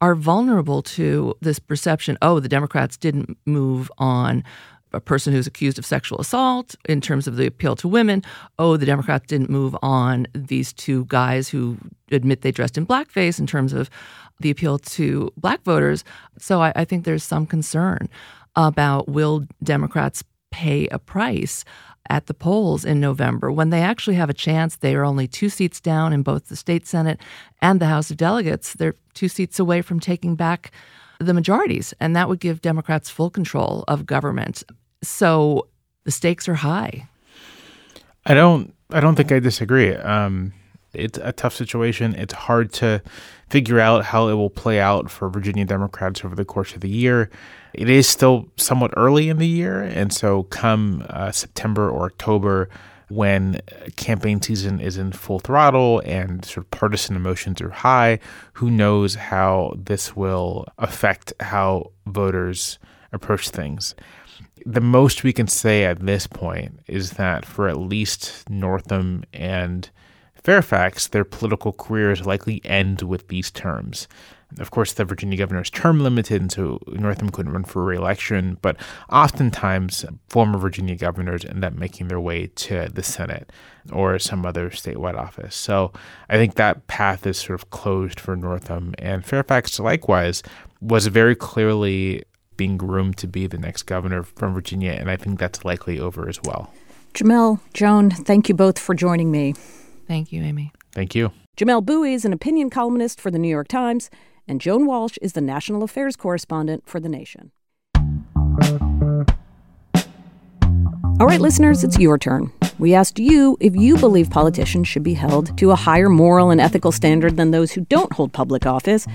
are 0.00 0.14
vulnerable 0.14 0.80
to 0.80 1.34
this 1.40 1.58
perception 1.58 2.16
oh, 2.22 2.38
the 2.38 2.48
Democrats 2.48 2.96
didn't 2.96 3.36
move 3.46 3.90
on 3.98 4.44
a 4.92 5.00
person 5.00 5.32
who's 5.32 5.46
accused 5.46 5.78
of 5.78 5.86
sexual 5.86 6.20
assault 6.20 6.74
in 6.88 7.00
terms 7.00 7.26
of 7.26 7.36
the 7.36 7.46
appeal 7.46 7.76
to 7.76 7.88
women. 7.88 8.22
Oh, 8.58 8.76
the 8.76 8.86
Democrats 8.86 9.26
didn't 9.26 9.50
move 9.50 9.76
on 9.82 10.26
these 10.34 10.72
two 10.72 11.04
guys 11.06 11.48
who 11.48 11.76
admit 12.10 12.42
they 12.42 12.52
dressed 12.52 12.78
in 12.78 12.86
blackface 12.86 13.38
in 13.38 13.46
terms 13.46 13.72
of 13.72 13.90
the 14.40 14.50
appeal 14.50 14.78
to 14.78 15.32
black 15.36 15.62
voters. 15.62 16.04
So 16.38 16.62
I, 16.62 16.72
I 16.76 16.84
think 16.84 17.04
there's 17.04 17.24
some 17.24 17.46
concern 17.46 18.08
about 18.56 19.08
will 19.08 19.46
Democrats 19.62 20.24
pay 20.50 20.88
a 20.88 20.98
price 20.98 21.64
at 22.10 22.26
the 22.26 22.34
polls 22.34 22.84
in 22.84 23.00
November 23.00 23.52
when 23.52 23.70
they 23.70 23.82
actually 23.82 24.16
have 24.16 24.30
a 24.30 24.34
chance. 24.34 24.76
They 24.76 24.94
are 24.94 25.04
only 25.04 25.28
two 25.28 25.48
seats 25.48 25.80
down 25.80 26.12
in 26.12 26.22
both 26.22 26.48
the 26.48 26.56
state 26.56 26.86
Senate 26.86 27.20
and 27.60 27.80
the 27.80 27.86
House 27.86 28.10
of 28.10 28.16
Delegates. 28.16 28.72
They're 28.72 28.94
two 29.14 29.28
seats 29.28 29.58
away 29.58 29.82
from 29.82 30.00
taking 30.00 30.34
back 30.34 30.72
the 31.18 31.34
majorities, 31.34 31.94
and 32.00 32.14
that 32.16 32.28
would 32.28 32.40
give 32.40 32.60
Democrats 32.62 33.10
full 33.10 33.30
control 33.30 33.84
of 33.88 34.06
government. 34.06 34.62
So 35.02 35.68
the 36.04 36.10
stakes 36.10 36.48
are 36.48 36.54
high. 36.54 37.08
I 38.26 38.34
don't. 38.34 38.74
I 38.90 39.00
don't 39.00 39.16
think 39.16 39.32
I 39.32 39.38
disagree. 39.38 39.94
Um, 39.94 40.54
it's 40.94 41.18
a 41.18 41.32
tough 41.32 41.54
situation. 41.54 42.14
It's 42.14 42.32
hard 42.32 42.72
to 42.74 43.02
figure 43.50 43.80
out 43.80 44.04
how 44.04 44.28
it 44.28 44.34
will 44.34 44.50
play 44.50 44.80
out 44.80 45.10
for 45.10 45.28
Virginia 45.28 45.64
Democrats 45.64 46.24
over 46.24 46.34
the 46.34 46.44
course 46.44 46.74
of 46.74 46.80
the 46.80 46.88
year. 46.88 47.30
It 47.74 47.90
is 47.90 48.08
still 48.08 48.48
somewhat 48.56 48.92
early 48.96 49.28
in 49.28 49.36
the 49.38 49.46
year, 49.46 49.82
and 49.82 50.12
so 50.12 50.44
come 50.44 51.04
uh, 51.10 51.32
September 51.32 51.90
or 51.90 52.06
October, 52.06 52.68
when 53.08 53.56
uh, 53.56 53.88
campaign 53.96 54.40
season 54.40 54.80
is 54.80 54.98
in 54.98 55.12
full 55.12 55.38
throttle 55.38 56.00
and 56.04 56.44
sort 56.44 56.58
of 56.58 56.70
partisan 56.70 57.16
emotions 57.16 57.60
are 57.60 57.70
high, 57.70 58.18
who 58.54 58.70
knows 58.70 59.14
how 59.14 59.74
this 59.76 60.14
will 60.14 60.66
affect 60.78 61.32
how 61.40 61.90
voters 62.06 62.78
approach 63.12 63.48
things. 63.48 63.94
The 64.66 64.80
most 64.80 65.24
we 65.24 65.32
can 65.32 65.46
say 65.46 65.84
at 65.84 66.00
this 66.00 66.26
point 66.26 66.80
is 66.86 67.12
that 67.12 67.46
for 67.46 67.68
at 67.68 67.78
least 67.78 68.48
Northam 68.50 69.24
and 69.32 69.88
Fairfax, 70.34 71.08
their 71.08 71.24
political 71.24 71.72
careers 71.72 72.26
likely 72.26 72.60
end 72.64 73.02
with 73.02 73.28
these 73.28 73.50
terms. 73.50 74.08
Of 74.58 74.70
course, 74.70 74.94
the 74.94 75.04
Virginia 75.04 75.36
governor 75.36 75.60
is 75.60 75.68
term 75.68 76.00
limited, 76.00 76.40
and 76.40 76.50
so 76.50 76.80
Northam 76.88 77.28
couldn't 77.28 77.52
run 77.52 77.64
for 77.64 77.84
reelection. 77.84 78.56
But 78.62 78.76
oftentimes, 79.12 80.06
former 80.28 80.58
Virginia 80.58 80.96
governors 80.96 81.44
end 81.44 81.64
up 81.64 81.74
making 81.74 82.08
their 82.08 82.20
way 82.20 82.46
to 82.46 82.88
the 82.92 83.02
Senate 83.02 83.52
or 83.92 84.18
some 84.18 84.46
other 84.46 84.70
statewide 84.70 85.18
office. 85.18 85.54
So 85.54 85.92
I 86.30 86.36
think 86.36 86.54
that 86.54 86.86
path 86.86 87.26
is 87.26 87.36
sort 87.36 87.60
of 87.60 87.70
closed 87.70 88.18
for 88.18 88.36
Northam. 88.36 88.94
And 88.98 89.24
Fairfax, 89.24 89.78
likewise, 89.78 90.42
was 90.80 91.06
very 91.08 91.34
clearly 91.34 92.24
being 92.56 92.76
groomed 92.76 93.16
to 93.18 93.26
be 93.26 93.46
the 93.46 93.58
next 93.58 93.84
governor 93.84 94.22
from 94.22 94.54
Virginia, 94.54 94.92
and 94.92 95.10
I 95.10 95.16
think 95.16 95.38
that's 95.38 95.64
likely 95.64 96.00
over 96.00 96.28
as 96.28 96.40
well. 96.42 96.72
Jamelle, 97.14 97.60
Joan, 97.72 98.10
thank 98.10 98.48
you 98.48 98.54
both 98.54 98.78
for 98.78 98.94
joining 98.94 99.30
me. 99.30 99.54
Thank 100.06 100.32
you, 100.32 100.42
Amy. 100.42 100.72
Thank 100.92 101.14
you. 101.14 101.32
Jamelle 101.56 101.84
Bouie 101.84 102.14
is 102.14 102.24
an 102.24 102.32
opinion 102.32 102.70
columnist 102.70 103.20
for 103.20 103.30
the 103.30 103.38
New 103.38 103.48
York 103.48 103.68
Times, 103.68 104.10
and 104.48 104.60
Joan 104.60 104.86
Walsh 104.86 105.18
is 105.20 105.34
the 105.34 105.40
national 105.40 105.82
affairs 105.82 106.16
correspondent 106.16 106.84
for 106.86 106.98
The 106.98 107.08
Nation. 107.08 107.52
All 111.20 111.26
right, 111.26 111.40
listeners, 111.40 111.84
it's 111.84 111.98
your 111.98 112.16
turn. 112.16 112.52
We 112.78 112.94
asked 112.94 113.18
you 113.18 113.56
if 113.60 113.74
you 113.74 113.96
believe 113.96 114.30
politicians 114.30 114.86
should 114.86 115.02
be 115.02 115.14
held 115.14 115.58
to 115.58 115.72
a 115.72 115.76
higher 115.76 116.08
moral 116.08 116.50
and 116.50 116.60
ethical 116.60 116.92
standard 116.92 117.36
than 117.36 117.50
those 117.50 117.72
who 117.72 117.82
don't 117.82 118.12
hold 118.12 118.32
public 118.32 118.66
office, 118.66 119.06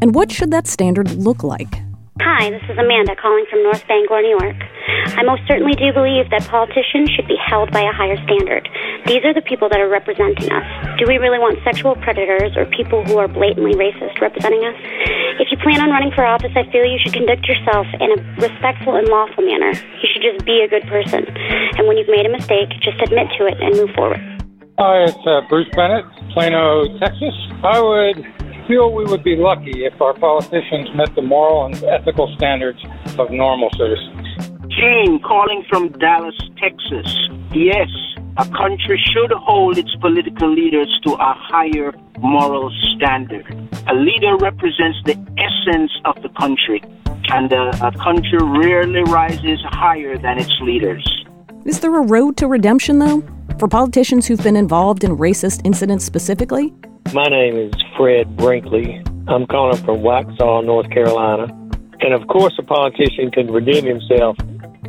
and 0.00 0.14
what 0.14 0.32
should 0.32 0.50
that 0.50 0.66
standard 0.66 1.10
look 1.12 1.44
like? 1.44 1.80
Hi, 2.20 2.50
this 2.52 2.60
is 2.68 2.76
Amanda 2.76 3.16
calling 3.16 3.48
from 3.48 3.64
North 3.64 3.88
Bangor, 3.88 4.20
New 4.20 4.36
York. 4.36 4.60
I 5.16 5.24
most 5.24 5.48
certainly 5.48 5.72
do 5.72 5.96
believe 5.96 6.28
that 6.28 6.44
politicians 6.44 7.08
should 7.08 7.24
be 7.24 7.40
held 7.40 7.72
by 7.72 7.80
a 7.80 7.92
higher 7.92 8.20
standard. 8.28 8.68
These 9.08 9.24
are 9.24 9.32
the 9.32 9.40
people 9.40 9.72
that 9.72 9.80
are 9.80 9.88
representing 9.88 10.52
us. 10.52 10.66
Do 11.00 11.08
we 11.08 11.16
really 11.16 11.40
want 11.40 11.56
sexual 11.64 11.96
predators 12.04 12.52
or 12.52 12.68
people 12.68 13.00
who 13.08 13.16
are 13.16 13.32
blatantly 13.32 13.72
racist 13.80 14.20
representing 14.20 14.60
us? 14.60 14.76
If 15.40 15.48
you 15.48 15.56
plan 15.64 15.80
on 15.80 15.88
running 15.88 16.12
for 16.12 16.20
office, 16.20 16.52
I 16.52 16.68
feel 16.68 16.84
you 16.84 17.00
should 17.00 17.16
conduct 17.16 17.48
yourself 17.48 17.88
in 17.96 18.12
a 18.12 18.18
respectful 18.44 18.92
and 18.92 19.08
lawful 19.08 19.48
manner. 19.48 19.72
You 19.72 20.06
should 20.12 20.20
just 20.20 20.44
be 20.44 20.60
a 20.60 20.68
good 20.68 20.84
person. 20.92 21.24
And 21.80 21.88
when 21.88 21.96
you've 21.96 22.12
made 22.12 22.28
a 22.28 22.32
mistake, 22.32 22.76
just 22.84 23.00
admit 23.00 23.32
to 23.40 23.48
it 23.48 23.56
and 23.56 23.72
move 23.72 23.88
forward. 23.96 24.20
Hi, 24.76 25.08
it's 25.08 25.16
uh, 25.24 25.48
Bruce 25.48 25.72
Bennett, 25.72 26.04
Plano, 26.36 26.84
Texas. 27.00 27.32
I 27.64 27.80
would 27.80 28.20
feel 28.66 28.92
we 28.92 29.04
would 29.04 29.24
be 29.24 29.36
lucky 29.36 29.84
if 29.84 30.00
our 30.00 30.14
politicians 30.14 30.88
met 30.94 31.14
the 31.14 31.22
moral 31.22 31.66
and 31.66 31.82
ethical 31.84 32.32
standards 32.36 32.78
of 33.18 33.30
normal 33.30 33.70
citizens. 33.70 34.26
Jane 34.68 35.20
calling 35.20 35.64
from 35.68 35.88
Dallas, 35.92 36.34
Texas. 36.60 37.28
Yes, 37.52 37.88
a 38.38 38.48
country 38.48 39.00
should 39.12 39.30
hold 39.32 39.76
its 39.76 39.94
political 39.96 40.52
leaders 40.52 40.88
to 41.04 41.12
a 41.12 41.34
higher 41.36 41.92
moral 42.18 42.70
standard. 42.96 43.46
A 43.88 43.94
leader 43.94 44.36
represents 44.36 44.98
the 45.04 45.16
essence 45.36 45.92
of 46.04 46.22
the 46.22 46.30
country, 46.40 46.82
and 47.28 47.52
a, 47.52 47.70
a 47.86 47.92
country 47.92 48.38
rarely 48.40 49.02
rises 49.02 49.60
higher 49.64 50.16
than 50.16 50.38
its 50.38 50.52
leaders. 50.62 51.06
Is 51.66 51.80
there 51.80 51.94
a 51.96 52.02
road 52.02 52.36
to 52.38 52.46
redemption, 52.46 52.98
though, 52.98 53.22
for 53.58 53.68
politicians 53.68 54.26
who've 54.26 54.42
been 54.42 54.56
involved 54.56 55.04
in 55.04 55.16
racist 55.16 55.60
incidents 55.64 56.04
specifically? 56.04 56.72
My 57.12 57.26
name 57.26 57.56
is 57.56 57.72
Fred 57.96 58.36
Brinkley. 58.36 59.02
I'm 59.28 59.46
calling 59.46 59.82
from 59.84 60.00
Waxhaw, 60.00 60.64
North 60.64 60.90
Carolina. 60.90 61.46
And 62.00 62.14
of 62.14 62.26
course, 62.28 62.54
a 62.58 62.62
politician 62.62 63.30
can 63.30 63.50
redeem 63.50 63.84
himself 63.84 64.36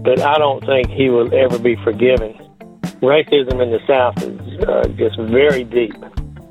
but 0.04 0.20
I 0.22 0.38
don't 0.38 0.64
think 0.66 0.90
he 0.90 1.10
will 1.10 1.34
ever 1.34 1.58
be 1.58 1.78
forgiven. 1.84 2.34
Racism 3.02 3.62
in 3.62 3.72
the 3.72 3.80
South 3.88 4.22
is 4.22 4.64
uh, 4.68 4.88
just 4.98 5.18
very 5.32 5.64
deep. 5.64 5.96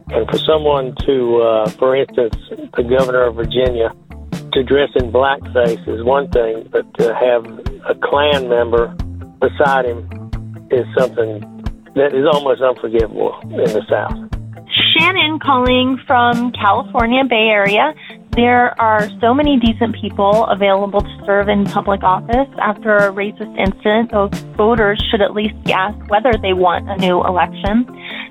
And 0.08 0.28
for 0.30 0.38
someone 0.38 0.94
to, 1.06 1.42
uh, 1.42 1.70
for 1.70 1.94
instance, 1.94 2.34
the 2.76 2.82
governor 2.82 3.24
of 3.24 3.36
Virginia, 3.36 3.92
to 4.52 4.62
dress 4.62 4.90
in 4.96 5.12
blackface 5.12 5.86
is 5.88 6.02
one 6.02 6.30
thing, 6.30 6.68
but 6.70 6.92
to 6.94 7.14
have 7.14 7.44
a 7.88 7.94
Klan 7.94 8.48
member 8.48 8.88
beside 9.40 9.86
him 9.86 10.08
is 10.70 10.86
something 10.98 11.40
that 11.94 12.14
is 12.14 12.26
almost 12.32 12.62
unforgivable 12.62 13.38
in 13.42 13.72
the 13.72 13.84
South. 13.88 14.31
Shannon 14.90 15.38
calling 15.38 15.98
from 16.06 16.52
California 16.52 17.24
Bay 17.24 17.48
Area. 17.48 17.94
There 18.34 18.80
are 18.80 19.08
so 19.20 19.34
many 19.34 19.58
decent 19.58 19.94
people 19.94 20.46
available 20.46 21.00
to 21.00 21.22
serve 21.26 21.48
in 21.48 21.64
public 21.66 22.02
office 22.02 22.48
after 22.60 22.96
a 22.96 23.12
racist 23.12 23.56
incident. 23.58 24.10
Those 24.10 24.30
voters 24.56 25.02
should 25.10 25.20
at 25.20 25.34
least 25.34 25.54
be 25.64 25.72
asked 25.72 26.08
whether 26.08 26.32
they 26.40 26.54
want 26.54 26.88
a 26.88 26.96
new 26.96 27.22
election. 27.24 27.86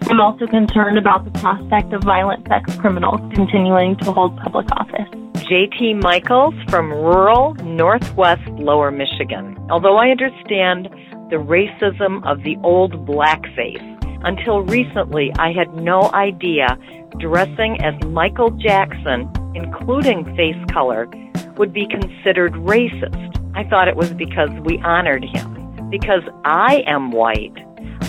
I'm 0.09 0.19
also 0.19 0.47
concerned 0.47 0.97
about 0.97 1.23
the 1.25 1.39
prospect 1.39 1.93
of 1.93 2.03
violent 2.03 2.47
sex 2.47 2.75
criminals 2.77 3.21
continuing 3.33 3.95
to 3.97 4.11
hold 4.11 4.35
public 4.37 4.67
office. 4.71 5.07
JT 5.45 6.01
Michaels 6.01 6.55
from 6.69 6.91
rural 6.91 7.53
Northwest 7.63 8.47
Lower 8.57 8.89
Michigan. 8.89 9.57
Although 9.69 9.97
I 9.97 10.09
understand 10.09 10.89
the 11.29 11.37
racism 11.37 12.25
of 12.25 12.43
the 12.43 12.57
old 12.63 13.05
blackface, 13.05 13.90
until 14.23 14.61
recently 14.61 15.31
I 15.37 15.51
had 15.51 15.73
no 15.75 16.11
idea 16.13 16.77
dressing 17.19 17.81
as 17.81 17.93
Michael 18.05 18.51
Jackson 18.51 19.29
including 19.55 20.23
face 20.35 20.57
color, 20.71 21.07
would 21.57 21.73
be 21.73 21.87
considered 21.87 22.53
racist. 22.53 23.55
I 23.55 23.67
thought 23.69 23.87
it 23.87 23.95
was 23.95 24.13
because 24.13 24.49
we 24.63 24.79
honored 24.79 25.23
him. 25.23 25.89
Because 25.89 26.23
I 26.45 26.83
am 26.87 27.11
white, 27.11 27.57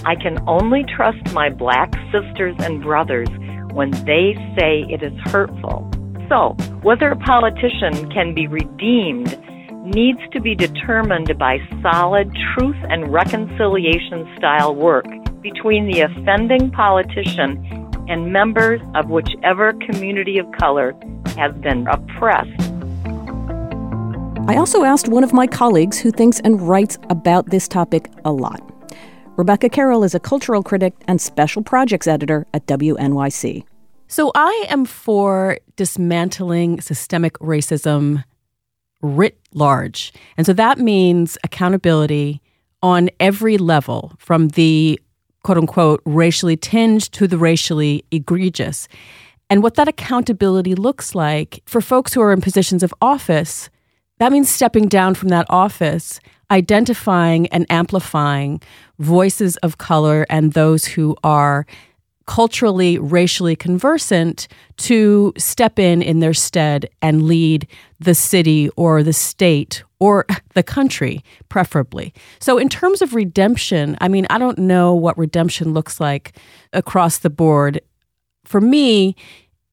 I 0.04 0.14
can 0.14 0.38
only 0.46 0.84
trust 0.84 1.32
my 1.32 1.50
black 1.50 1.92
sisters 2.12 2.54
and 2.60 2.82
brothers 2.82 3.28
when 3.72 3.90
they 4.04 4.34
say 4.56 4.84
it 4.88 5.02
is 5.02 5.12
hurtful. 5.24 5.90
So, 6.28 6.56
whether 6.82 7.10
a 7.10 7.16
politician 7.16 8.08
can 8.10 8.34
be 8.34 8.46
redeemed 8.46 9.38
needs 9.84 10.20
to 10.32 10.40
be 10.40 10.54
determined 10.54 11.36
by 11.38 11.58
solid 11.82 12.32
truth 12.54 12.76
and 12.88 13.12
reconciliation 13.12 14.32
style 14.38 14.74
work 14.74 15.06
between 15.42 15.86
the 15.86 16.00
offending 16.00 16.70
politician 16.70 17.58
and 18.08 18.32
members 18.32 18.80
of 18.94 19.10
whichever 19.10 19.72
community 19.74 20.38
of 20.38 20.46
color 20.52 20.94
has 21.36 21.52
been 21.56 21.86
oppressed. 21.88 22.50
I 24.48 24.56
also 24.56 24.84
asked 24.84 25.08
one 25.08 25.24
of 25.24 25.32
my 25.32 25.46
colleagues 25.46 25.98
who 25.98 26.10
thinks 26.10 26.40
and 26.40 26.60
writes 26.60 26.98
about 27.10 27.50
this 27.50 27.68
topic 27.68 28.10
a 28.24 28.32
lot. 28.32 28.60
Rebecca 29.36 29.68
Carroll 29.68 30.04
is 30.04 30.14
a 30.14 30.20
cultural 30.20 30.62
critic 30.62 30.94
and 31.08 31.20
special 31.20 31.62
projects 31.62 32.06
editor 32.06 32.46
at 32.52 32.66
WNYC. 32.66 33.64
So 34.08 34.30
I 34.34 34.66
am 34.68 34.84
for 34.84 35.58
dismantling 35.76 36.80
systemic 36.80 37.34
racism 37.38 38.24
writ 39.00 39.38
large. 39.54 40.12
And 40.36 40.46
so 40.46 40.52
that 40.52 40.78
means 40.78 41.38
accountability 41.44 42.42
on 42.82 43.08
every 43.20 43.58
level, 43.58 44.12
from 44.18 44.48
the 44.48 45.00
quote 45.44 45.58
unquote 45.58 46.02
racially 46.04 46.56
tinged 46.56 47.10
to 47.12 47.26
the 47.26 47.38
racially 47.38 48.04
egregious. 48.10 48.88
And 49.50 49.62
what 49.62 49.74
that 49.74 49.88
accountability 49.88 50.74
looks 50.74 51.14
like 51.14 51.62
for 51.66 51.80
folks 51.80 52.14
who 52.14 52.22
are 52.22 52.32
in 52.32 52.40
positions 52.40 52.82
of 52.82 52.94
office, 53.02 53.68
that 54.18 54.32
means 54.32 54.48
stepping 54.48 54.88
down 54.88 55.14
from 55.14 55.28
that 55.28 55.46
office, 55.50 56.20
identifying 56.50 57.48
and 57.48 57.66
amplifying 57.70 58.62
voices 58.98 59.56
of 59.58 59.78
color 59.78 60.26
and 60.30 60.52
those 60.52 60.84
who 60.84 61.16
are 61.24 61.66
culturally, 62.26 62.98
racially 62.98 63.56
conversant 63.56 64.48
to 64.76 65.32
step 65.36 65.78
in 65.78 66.02
in 66.02 66.20
their 66.20 66.34
stead 66.34 66.88
and 67.02 67.22
lead 67.22 67.66
the 68.02 68.14
city 68.14 68.68
or 68.70 69.02
the 69.02 69.12
state 69.12 69.84
or 69.98 70.26
the 70.54 70.62
country, 70.62 71.24
preferably. 71.48 72.12
So, 72.40 72.58
in 72.58 72.68
terms 72.68 73.02
of 73.02 73.14
redemption, 73.14 73.96
I 74.00 74.08
mean, 74.08 74.26
I 74.30 74.38
don't 74.38 74.58
know 74.58 74.94
what 74.94 75.16
redemption 75.16 75.72
looks 75.72 76.00
like 76.00 76.36
across 76.72 77.18
the 77.18 77.30
board. 77.30 77.80
For 78.44 78.60
me, 78.60 79.16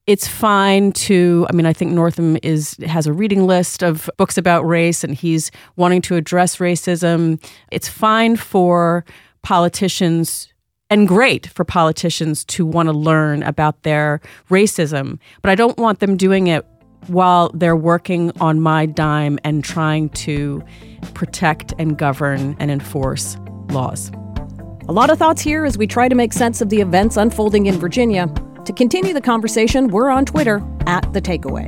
it's 0.09 0.27
fine 0.27 0.91
to 0.91 1.45
i 1.51 1.53
mean 1.53 1.67
i 1.67 1.73
think 1.73 1.91
northam 1.91 2.35
is 2.41 2.75
has 2.87 3.05
a 3.05 3.13
reading 3.13 3.45
list 3.45 3.83
of 3.83 4.09
books 4.17 4.39
about 4.39 4.65
race 4.65 5.03
and 5.03 5.13
he's 5.13 5.51
wanting 5.75 6.01
to 6.01 6.15
address 6.15 6.55
racism 6.57 7.39
it's 7.69 7.87
fine 7.87 8.35
for 8.35 9.05
politicians 9.43 10.51
and 10.89 11.07
great 11.07 11.45
for 11.45 11.63
politicians 11.63 12.43
to 12.43 12.65
want 12.65 12.87
to 12.87 12.93
learn 12.93 13.43
about 13.43 13.83
their 13.83 14.19
racism 14.49 15.19
but 15.43 15.51
i 15.51 15.53
don't 15.53 15.77
want 15.77 15.99
them 15.99 16.17
doing 16.17 16.47
it 16.47 16.65
while 17.07 17.49
they're 17.53 17.75
working 17.75 18.31
on 18.39 18.59
my 18.59 18.85
dime 18.85 19.39
and 19.43 19.63
trying 19.63 20.09
to 20.09 20.63
protect 21.13 21.73
and 21.79 21.97
govern 21.97 22.55
and 22.59 22.69
enforce 22.69 23.37
laws 23.69 24.11
a 24.87 24.91
lot 24.91 25.09
of 25.09 25.19
thoughts 25.19 25.41
here 25.41 25.65
as 25.65 25.77
we 25.77 25.85
try 25.85 26.07
to 26.07 26.15
make 26.15 26.33
sense 26.33 26.61
of 26.61 26.69
the 26.69 26.81
events 26.81 27.17
unfolding 27.17 27.67
in 27.67 27.75
virginia 27.77 28.27
to 28.69 28.73
continue 28.73 29.15
the 29.15 29.21
conversation, 29.21 29.87
we're 29.87 30.11
on 30.11 30.25
Twitter 30.25 30.63
at 30.85 31.11
The 31.11 31.19
Takeaway. 31.19 31.67